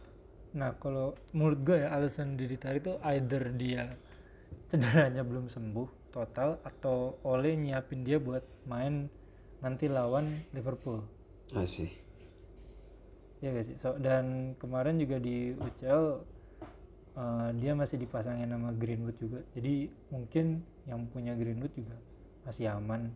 Nah 0.55 0.71
kalau 0.79 1.19
menurut 1.35 1.67
gue 1.67 1.83
ya 1.83 1.91
alasan 1.91 2.39
dia 2.39 2.47
ditarik 2.47 2.87
tuh 2.87 3.03
either 3.03 3.51
dia 3.51 3.99
cederanya 4.71 5.27
belum 5.27 5.51
sembuh 5.51 6.15
total 6.15 6.63
atau 6.63 7.19
Ole 7.27 7.59
nyiapin 7.59 8.07
dia 8.07 8.23
buat 8.23 8.47
main 8.71 9.11
nanti 9.59 9.91
lawan 9.91 10.47
Liverpool. 10.55 11.03
See 11.67 12.10
Ya 13.41 13.49
gak 13.57 13.67
sih? 13.73 13.77
So, 13.81 13.97
dan 13.97 14.55
kemarin 14.61 15.01
juga 15.01 15.17
di 15.17 15.57
UCL 15.57 16.05
eh, 17.17 17.49
dia 17.57 17.73
masih 17.73 17.97
dipasangin 18.01 18.49
nama 18.53 18.71
Greenwood 18.77 19.17
juga. 19.17 19.41
Jadi 19.57 19.89
mungkin 20.13 20.61
yang 20.85 21.09
punya 21.09 21.33
Greenwood 21.37 21.73
juga 21.73 21.97
masih 22.45 22.67
aman. 22.73 23.13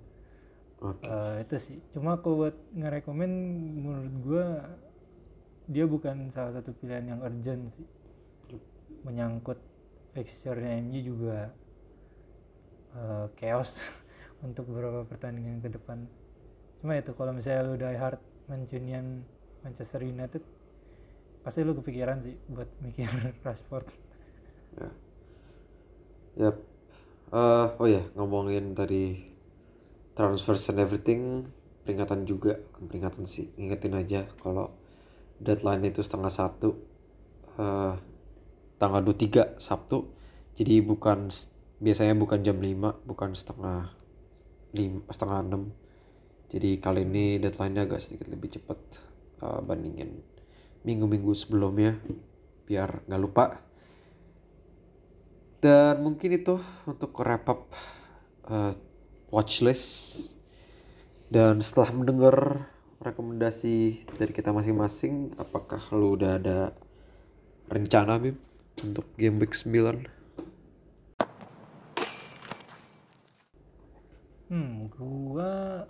oke 0.82 1.06
Eh, 1.08 1.36
itu 1.46 1.56
sih 1.56 1.78
cuma 1.96 2.20
kalau 2.20 2.44
buat 2.44 2.56
ngerekomen 2.76 3.30
menurut 3.80 4.14
gua 4.20 4.46
dia 5.64 5.88
bukan 5.88 6.28
salah 6.28 6.60
satu 6.60 6.76
pilihan 6.76 7.16
yang 7.16 7.20
urgent 7.24 7.72
sih 7.72 7.88
menyangkut 9.00 9.56
fixture-nya 10.12 10.76
MU 10.84 11.00
juga 11.00 11.38
eh, 12.92 13.26
chaos 13.40 13.72
untuk 14.46 14.68
beberapa 14.68 15.08
pertandingan 15.08 15.64
ke 15.64 15.72
depan 15.72 16.04
cuma 16.84 17.00
itu 17.00 17.16
kalau 17.16 17.32
misalnya 17.32 17.64
lu 17.64 17.80
die 17.80 17.96
hard 17.96 18.20
Mancunian 18.44 19.24
Manchester 19.64 20.04
United. 20.04 20.42
Pasti 21.40 21.64
lu 21.64 21.72
kepikiran 21.74 22.20
sih 22.20 22.36
buat 22.52 22.68
mikir 22.84 23.08
Rashford. 23.40 23.88
Ya. 24.76 24.90
Yap. 26.44 26.56
Eh, 27.34 27.66
oh 27.80 27.88
ya 27.88 28.04
ngomongin 28.14 28.76
tadi 28.76 29.18
transfers 30.14 30.70
and 30.70 30.78
everything 30.78 31.50
peringatan 31.82 32.22
juga 32.22 32.62
peringatan 32.78 33.26
sih 33.26 33.50
ingetin 33.58 33.98
aja 33.98 34.30
kalau 34.38 34.70
deadline 35.42 35.90
itu 35.90 35.98
setengah 36.00 36.30
satu 36.30 36.78
eh 37.58 37.94
tanggal 38.78 39.00
23 39.02 39.58
Sabtu. 39.58 40.10
Jadi 40.54 40.78
bukan 40.84 41.32
biasanya 41.82 42.14
bukan 42.14 42.46
jam 42.46 42.62
5 42.62 43.02
bukan 43.08 43.30
setengah 43.34 43.90
lima 44.74 45.02
setengah 45.10 45.38
enam. 45.42 45.62
Jadi 46.50 46.78
kali 46.78 47.02
ini 47.02 47.42
deadline-nya 47.42 47.90
agak 47.90 47.98
sedikit 47.98 48.30
lebih 48.30 48.54
cepat 48.54 48.78
eh, 49.42 49.60
bandingin 49.64 50.20
minggu-minggu 50.84 51.32
sebelumnya 51.32 51.96
biar 52.68 53.08
nggak 53.08 53.22
lupa 53.22 53.64
dan 55.64 56.04
mungkin 56.04 56.36
itu 56.36 56.60
untuk 56.84 57.16
wrap 57.24 57.48
up 57.48 57.72
uh, 58.52 58.76
watchlist. 59.32 60.36
Dan 61.32 61.64
setelah 61.64 61.96
mendengar 61.96 62.68
rekomendasi 63.00 64.04
dari 64.20 64.36
kita 64.36 64.52
masing-masing, 64.52 65.32
apakah 65.40 65.80
lu 65.96 66.20
udah 66.20 66.36
ada 66.36 66.76
rencana 67.72 68.20
Bim 68.20 68.36
untuk 68.84 69.08
game 69.16 69.40
week 69.40 69.56
9? 69.56 70.04
Hmm, 74.52 74.92
gua 74.92 75.88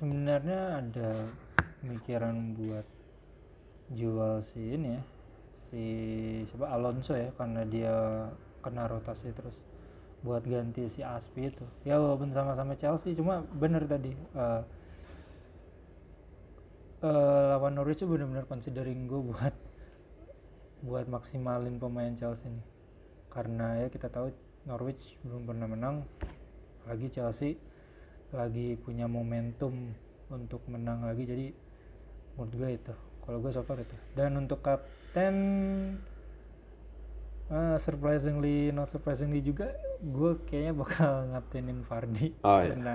sebenarnya 0.00 0.80
ada 0.80 1.28
pemikiran 1.86 2.34
buat 2.58 2.86
jual 3.94 4.42
si 4.42 4.74
ini 4.74 4.98
ya, 4.98 5.02
si 5.70 5.82
siapa 6.50 6.66
Alonso 6.74 7.14
ya, 7.14 7.30
karena 7.38 7.62
dia 7.62 7.94
kena 8.58 8.90
rotasi 8.90 9.30
terus 9.30 9.54
buat 10.26 10.42
ganti 10.42 10.90
si 10.90 11.06
Aspi 11.06 11.54
itu. 11.54 11.62
Ya 11.86 12.02
walaupun 12.02 12.34
sama-sama 12.34 12.74
Chelsea, 12.74 13.14
cuma 13.14 13.46
bener 13.54 13.86
tadi 13.86 14.10
eh, 14.10 14.62
eh, 17.06 17.42
lawan 17.54 17.78
Norwich 17.78 18.02
itu 18.02 18.10
bener-bener 18.10 18.42
considering 18.50 19.06
gue 19.06 19.22
buat 19.30 19.54
buat 20.82 21.06
maksimalin 21.06 21.78
pemain 21.78 22.10
Chelsea 22.18 22.50
nih. 22.50 22.66
Karena 23.30 23.86
ya 23.86 23.86
kita 23.86 24.10
tahu 24.10 24.34
Norwich 24.66 25.14
belum 25.22 25.46
pernah 25.46 25.70
menang, 25.70 25.96
lagi 26.90 27.06
Chelsea 27.14 27.54
lagi 28.34 28.74
punya 28.74 29.06
momentum 29.06 29.94
untuk 30.26 30.66
menang 30.66 31.06
lagi 31.06 31.22
jadi 31.22 31.46
menurut 32.36 32.54
gue 32.54 32.70
itu. 32.72 32.94
Kalau 33.24 33.38
gue 33.42 33.50
so 33.50 33.64
far 33.66 33.80
itu. 33.80 33.96
Dan 34.14 34.38
untuk 34.38 34.62
kapten 34.62 35.34
uh, 37.50 37.76
surprisingly 37.80 38.70
not 38.70 38.88
surprisingly 38.88 39.42
juga 39.42 39.74
gue 39.98 40.38
kayaknya 40.46 40.72
bakal 40.76 41.12
ngaptenin 41.34 41.80
Vardy 41.82 42.28
Oh, 42.44 42.60
iya. 42.62 42.74
karena 42.76 42.94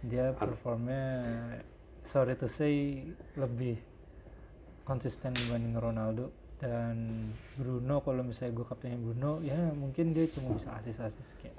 dia 0.00 0.24
performnya 0.32 1.04
sorry 2.08 2.32
to 2.34 2.48
say 2.48 3.04
lebih 3.36 3.76
konsisten 4.84 5.30
dibanding 5.36 5.76
Ronaldo 5.76 6.32
dan 6.58 7.28
Bruno. 7.56 8.00
Kalau 8.02 8.22
misalnya 8.22 8.54
gue 8.54 8.66
kaptenin 8.66 9.00
Bruno 9.00 9.38
ya 9.40 9.56
mungkin 9.72 10.12
dia 10.12 10.28
cuma 10.30 10.56
bisa 10.56 10.72
asis-asis 10.78 11.28
kayak 11.40 11.56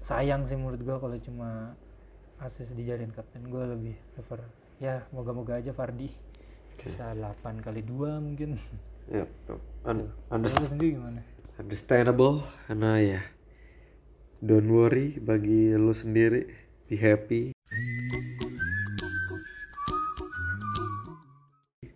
sayang 0.00 0.48
sih 0.48 0.56
menurut 0.56 0.80
gue 0.80 0.96
kalau 0.96 1.16
cuma 1.20 1.76
asis 2.38 2.70
dijadiin 2.72 3.12
kapten. 3.12 3.44
Gue 3.50 3.64
lebih 3.66 3.94
prefer 4.14 4.40
ya 4.78 5.06
moga-moga 5.10 5.58
aja 5.58 5.74
Vardy 5.74 6.10
bisa 6.78 7.10
8 7.10 7.58
kali 7.58 7.82
2 7.82 8.22
mungkin 8.22 8.54
Yep, 9.08 9.24
yep. 9.48 9.60
Un- 9.88 10.04
Kalau 10.04 10.04
underst- 10.30 10.60
lu 10.60 10.68
sendiri 10.68 10.90
gimana? 10.94 11.20
understandable 11.58 12.36
karena 12.64 12.90
ya 13.00 13.20
don't 14.38 14.68
worry 14.68 15.18
bagi 15.18 15.74
lu 15.74 15.90
sendiri 15.90 16.46
be 16.86 16.94
happy 16.94 17.42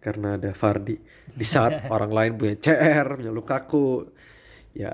karena 0.02 0.34
ada 0.34 0.50
Fardi 0.50 0.98
di 1.30 1.46
saat 1.46 1.86
orang 1.94 2.10
lain 2.10 2.32
punya 2.34 2.56
CR 2.58 3.06
punya 3.22 3.30
Lukaku 3.30 4.10
ya 4.74 4.90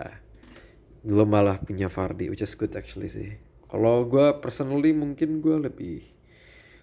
lu 1.09 1.25
malah 1.25 1.57
punya 1.57 1.89
Fardi 1.89 2.29
which 2.29 2.45
is 2.45 2.53
good 2.53 2.77
actually 2.77 3.09
sih 3.09 3.41
kalau 3.65 4.05
gua 4.05 4.37
personally 4.37 4.93
mungkin 4.93 5.41
gua 5.41 5.57
lebih 5.57 6.05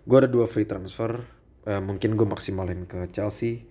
gua 0.05 0.25
ada 0.25 0.29
dua 0.29 0.45
free 0.45 0.69
transfer. 0.69 1.35
Eh, 1.65 1.81
mungkin 1.81 2.13
gue 2.13 2.27
maksimalin 2.29 2.85
ke 2.85 3.09
Chelsea. 3.09 3.65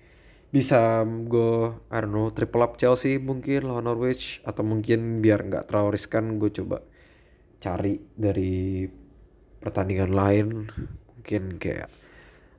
Bisa 0.50 1.02
gue 1.06 1.54
I 1.90 1.98
don't 2.02 2.10
know 2.10 2.26
triple 2.34 2.62
up 2.62 2.74
Chelsea 2.74 3.22
mungkin 3.22 3.70
lawan 3.70 3.86
Norwich. 3.86 4.42
Atau 4.42 4.66
mungkin 4.66 5.22
biar 5.22 5.46
nggak 5.46 5.70
terlalu 5.70 5.94
riskan 5.94 6.42
gue 6.42 6.50
coba 6.50 6.82
cari 7.62 8.02
dari 8.18 8.82
pertandingan 9.62 10.10
lain. 10.10 10.46
Mungkin 11.14 11.54
kayak 11.62 11.86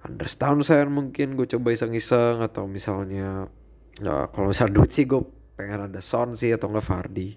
Anders 0.07 0.39
Townsend 0.39 0.95
mungkin 0.95 1.35
gue 1.35 1.47
coba 1.51 1.75
iseng-iseng. 1.75 2.39
Atau 2.39 2.71
misalnya 2.71 3.51
ya, 3.99 4.31
kalau 4.31 4.55
misal 4.55 4.71
duit 4.71 4.95
sih 4.95 5.03
gue 5.03 5.19
pengen 5.59 5.91
ada 5.91 5.99
Son 5.99 6.31
sih 6.31 6.55
atau 6.55 6.71
enggak 6.71 6.87
Vardy. 6.87 7.35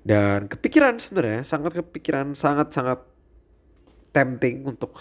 Dan 0.00 0.48
kepikiran 0.48 0.96
sebenarnya 0.96 1.44
sangat 1.44 1.84
kepikiran 1.84 2.32
sangat-sangat 2.32 3.04
tempting 4.16 4.64
untuk 4.64 4.96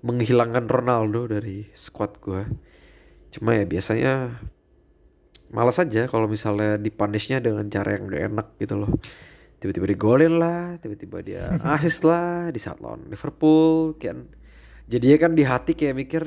menghilangkan 0.00 0.64
Ronaldo 0.64 1.28
dari 1.28 1.68
squad 1.76 2.20
gue 2.20 2.42
cuma 3.30 3.54
ya 3.54 3.62
biasanya 3.62 4.42
malas 5.50 5.82
aja 5.82 6.06
kalau 6.06 6.30
misalnya 6.30 6.78
dipunishnya 6.78 7.42
dengan 7.42 7.66
cara 7.66 7.98
yang 7.98 8.06
gak 8.06 8.24
enak 8.30 8.48
gitu 8.62 8.74
loh. 8.78 8.92
Tiba-tiba 9.60 9.92
digolin 9.92 10.40
lah 10.40 10.80
tiba-tiba 10.80 11.20
dia 11.20 11.44
assist 11.76 12.06
lah 12.06 12.48
di 12.48 12.58
saat 12.62 12.80
lawan 12.80 13.10
Liverpool 13.10 13.98
kan. 14.00 14.30
Jadinya 14.90 15.16
kan 15.20 15.32
di 15.36 15.44
hati 15.46 15.76
kayak 15.76 15.94
mikir 15.94 16.24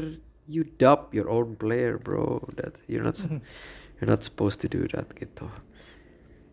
you 0.47 0.67
dub 0.77 1.11
your 1.15 1.31
own 1.31 1.55
player 1.57 1.97
bro. 1.97 2.43
That 2.55 2.83
you're 2.85 3.03
not 3.03 3.17
you're 3.97 4.11
not 4.11 4.21
supposed 4.21 4.61
to 4.63 4.67
do 4.69 4.85
that 4.91 5.11
gitu. 5.17 5.49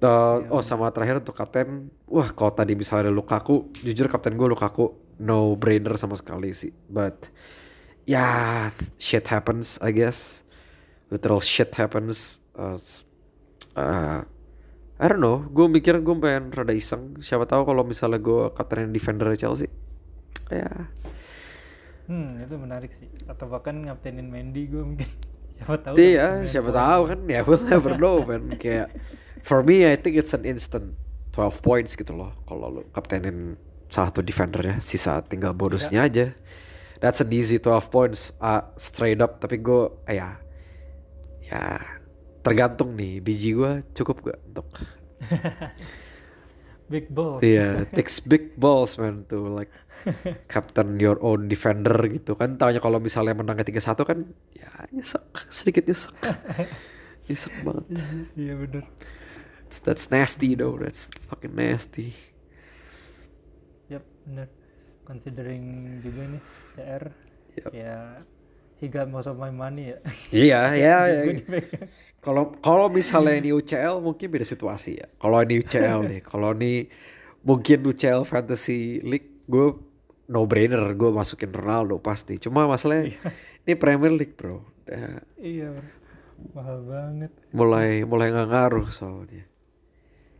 Uh, 0.00 0.48
oh 0.48 0.64
sama 0.64 0.88
terakhir 0.94 1.20
untuk 1.20 1.36
kapten. 1.36 1.92
Wah 2.08 2.32
kalau 2.32 2.54
tadi 2.54 2.72
misalnya 2.72 3.12
Lukaku 3.12 3.68
jujur 3.84 4.08
kapten 4.08 4.38
gue 4.40 4.48
Lukaku 4.48 5.09
no 5.20 5.54
brainer 5.54 5.92
sama 6.00 6.16
sekali 6.16 6.56
sih. 6.56 6.72
But 6.88 7.28
ya 8.08 8.68
shit 8.96 9.28
happens 9.28 9.76
I 9.84 9.92
guess. 9.92 10.42
Literal 11.12 11.44
shit 11.44 11.76
happens. 11.76 12.40
Uh, 12.56 12.80
uh, 13.76 14.24
I 15.00 15.04
don't 15.08 15.20
know. 15.20 15.44
Gue 15.52 15.68
mikir 15.68 16.00
gue 16.00 16.16
pengen 16.16 16.48
rada 16.50 16.72
iseng. 16.72 17.20
Siapa 17.20 17.44
tahu 17.44 17.68
kalau 17.68 17.84
misalnya 17.84 18.16
gue 18.16 18.48
kapten 18.56 18.90
defender 18.90 19.28
Chelsea 19.36 19.68
ya. 20.48 20.90
Hmm, 22.10 22.42
itu 22.42 22.56
menarik 22.58 22.90
sih. 22.96 23.06
Atau 23.28 23.46
bahkan 23.46 23.76
ngaptenin 23.86 24.26
Mendy 24.26 24.66
gue 24.66 24.82
mungkin. 24.82 25.10
Siapa 25.60 25.76
tahu. 25.76 25.94
Iya, 26.00 26.40
dapat 26.40 26.48
siapa 26.48 26.70
pemain 26.72 26.80
tahu 26.80 27.02
kan? 27.04 27.20
Ya 27.28 27.40
we'll 27.44 27.66
never 27.68 27.92
know 28.00 28.16
man. 28.24 28.56
Kayak 28.56 28.96
for 29.44 29.60
me 29.60 29.84
I 29.84 29.96
think 30.00 30.16
it's 30.16 30.32
an 30.32 30.48
instant 30.48 30.96
12 31.32 31.62
points 31.64 31.94
gitu 31.94 32.12
loh 32.16 32.34
kalau 32.44 32.80
lu 32.80 32.82
kaptenin 32.90 33.56
satu 33.90 34.22
defender 34.22 34.62
ya 34.62 34.76
sisa 34.78 35.20
tinggal 35.26 35.52
bonusnya 35.52 36.06
aja 36.06 36.32
that's 37.02 37.20
an 37.20 37.30
easy 37.34 37.58
12 37.58 37.90
points 37.90 38.32
uh, 38.38 38.62
straight 38.78 39.18
up 39.18 39.42
tapi 39.42 39.58
gue 39.58 39.90
eh, 40.06 40.22
ya 40.22 40.38
ya 41.44 41.82
tergantung 42.40 42.94
nih 42.94 43.18
biji 43.18 43.58
gue 43.58 43.82
cukup 43.92 44.30
gak 44.30 44.38
untuk 44.46 44.66
Big 46.90 47.06
ball. 47.06 47.38
Iya, 47.38 47.86
takes 47.96 48.18
big 48.18 48.58
balls 48.58 48.98
man 48.98 49.22
to 49.30 49.46
like 49.46 49.70
captain 50.50 50.98
your 50.98 51.22
own 51.22 51.46
defender 51.46 51.94
gitu 52.10 52.34
kan. 52.34 52.58
Taunya 52.58 52.82
kalau 52.82 52.98
misalnya 52.98 53.38
menangnya 53.38 53.62
3-1 53.62 54.02
kan 54.02 54.18
ya 54.50 54.70
nyesek, 54.90 55.22
sedikit 55.54 55.86
nyesek. 55.86 56.18
nyesek 57.30 57.54
banget. 57.62 57.86
Iya 58.34 58.54
bener. 58.58 58.84
It's, 59.70 59.78
that's 59.78 60.10
nasty 60.10 60.58
though, 60.58 60.74
that's 60.82 61.14
fucking 61.30 61.54
nasty. 61.54 62.10
Bener. 64.26 64.48
Considering 65.04 65.64
juga 66.04 66.20
nih 66.36 66.42
CR. 66.76 67.04
Yap. 67.58 67.70
Ya 67.74 68.22
he 68.80 68.88
got 68.88 69.06
most 69.12 69.28
of 69.28 69.36
my 69.36 69.52
money 69.52 69.92
ya. 69.92 69.98
Iya, 70.32 70.60
ya. 70.84 70.96
ya. 71.06 71.20
Dipegang. 71.28 71.86
Kalau 72.24 72.56
kalau 72.64 72.86
misalnya 72.88 73.36
ini 73.36 73.52
UCL 73.52 74.00
mungkin 74.00 74.26
beda 74.32 74.48
situasi 74.48 75.04
ya. 75.04 75.06
Kalau 75.20 75.36
ini 75.44 75.60
UCL 75.60 76.00
nih, 76.08 76.20
kalau 76.24 76.56
ini 76.56 76.88
mungkin 77.44 77.84
UCL 77.84 78.24
Fantasy 78.24 79.04
League 79.04 79.44
gue 79.44 79.76
no 80.30 80.46
brainer 80.48 80.80
gue 80.96 81.10
masukin 81.12 81.52
Ronaldo 81.52 82.00
pasti. 82.00 82.40
Cuma 82.40 82.64
masalahnya 82.64 83.12
ini 83.68 83.72
Premier 83.76 84.16
League 84.16 84.34
bro. 84.34 84.64
Udah 84.88 85.20
iya. 85.36 85.68
bro. 85.70 85.88
Mahal 86.56 86.80
banget. 86.88 87.30
mulai 87.52 88.00
mulai 88.08 88.32
nggak 88.32 88.48
ngaruh 88.48 88.88
soalnya. 88.88 89.44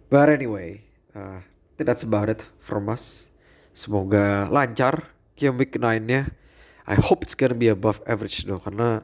But 0.09 0.33
anyway, 0.33 0.81
uh, 1.13 1.45
that's 1.77 2.01
about 2.01 2.33
it 2.33 2.49
from 2.57 2.89
us. 2.89 3.30
Semoga 3.81 4.45
lancar 4.53 5.09
game 5.41 5.57
week 5.57 5.81
9-nya. 5.81 6.29
I 6.85 6.97
hope 7.01 7.25
it's 7.25 7.33
gonna 7.33 7.57
be 7.57 7.73
above 7.73 8.05
average 8.05 8.45
though 8.45 8.61
karena 8.61 9.01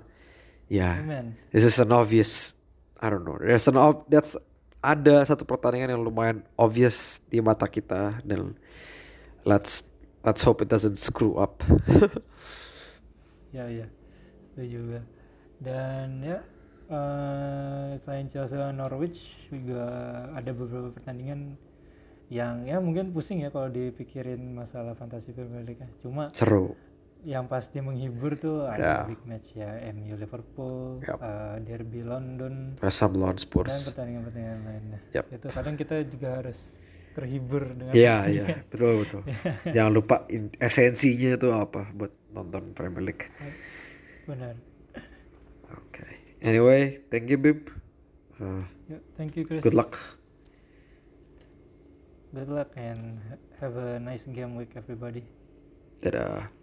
ya 0.69 1.01
Amen. 1.01 1.33
this 1.49 1.65
is 1.65 1.81
an 1.81 1.97
obvious 1.97 2.53
I 3.01 3.09
don't 3.09 3.25
know. 3.25 3.41
There's 3.41 3.65
an 3.73 3.81
ob- 3.81 4.05
that's 4.13 4.37
ada 4.85 5.25
satu 5.25 5.49
pertandingan 5.49 5.97
yang 5.97 6.03
lumayan 6.05 6.45
obvious 6.61 7.25
di 7.25 7.41
mata 7.41 7.65
kita 7.65 8.21
dan 8.21 8.53
let's 9.49 9.97
let's 10.21 10.45
hope 10.45 10.61
it 10.61 10.69
doesn't 10.69 11.01
screw 11.01 11.41
up. 11.41 11.65
Ya 13.57 13.65
ya. 13.73 13.89
Setuju 14.53 14.69
juga. 14.69 15.01
Dan 15.65 16.21
ya 16.21 16.45
eh 16.93 17.97
selain 18.05 18.29
Chelsea 18.29 18.61
Norwich 18.77 19.49
juga 19.49 19.89
ada 20.37 20.53
beberapa 20.53 20.93
pertandingan 20.93 21.57
yang 22.29 22.67
ya 22.67 22.77
mungkin 22.79 23.11
pusing 23.11 23.39
ya 23.39 23.49
kalau 23.49 23.69
dipikirin 23.69 24.53
masalah 24.53 24.93
fantasi 24.93 25.31
Premier 25.31 25.63
League 25.63 25.79
ya. 25.79 25.87
Cuma 26.01 26.27
Seru. 26.31 26.75
yang 27.23 27.47
pasti 27.47 27.79
menghibur 27.79 28.35
tuh 28.35 28.67
Ya. 28.71 29.03
ada 29.03 29.11
big 29.11 29.19
match 29.25 29.55
ya 29.55 29.75
MU 29.91 30.15
Liverpool, 30.15 31.03
Yap. 31.03 31.19
eh, 31.19 31.57
Derby 31.63 32.03
London 32.03 32.79
West 32.79 32.99
Ham 33.01 33.15
lawan 33.15 33.35
dan 33.35 33.43
Spurs. 33.43 33.75
pertandingan-pertandingan 33.91 34.61
lainnya. 34.63 34.99
Yap. 35.13 35.25
Itu 35.31 35.47
kadang 35.51 35.75
kita 35.75 36.03
juga 36.03 36.29
harus 36.39 36.59
terhibur 37.13 37.67
dengan 37.73 37.91
Iya 37.91 38.17
iya 38.29 38.45
betul 38.67 39.03
betul. 39.03 39.23
Jangan 39.75 39.91
lupa 39.91 40.17
in- 40.29 40.55
esensinya 40.57 41.35
itu 41.35 41.49
apa 41.51 41.89
buat 41.91 42.13
nonton 42.31 42.75
Premier 42.75 43.03
League. 43.07 43.27
Benar. 44.27 44.55
Oke. 45.73 46.07
Anyway, 46.43 47.03
thank 47.09 47.27
you 47.27 47.39
Bim. 47.39 47.63
Uh, 48.37 48.63
Ya, 48.87 48.99
thank 49.17 49.35
you 49.35 49.43
Chris. 49.43 49.63
good 49.63 49.75
luck. 49.75 49.97
Good 52.37 52.53
luck 52.53 52.69
and 52.77 53.17
have 53.65 53.81
a 53.81 53.99
nice 53.99 54.29
game 54.29 54.61
week 54.61 54.77
everybody. 54.77 55.25
Dadah. 56.05 56.56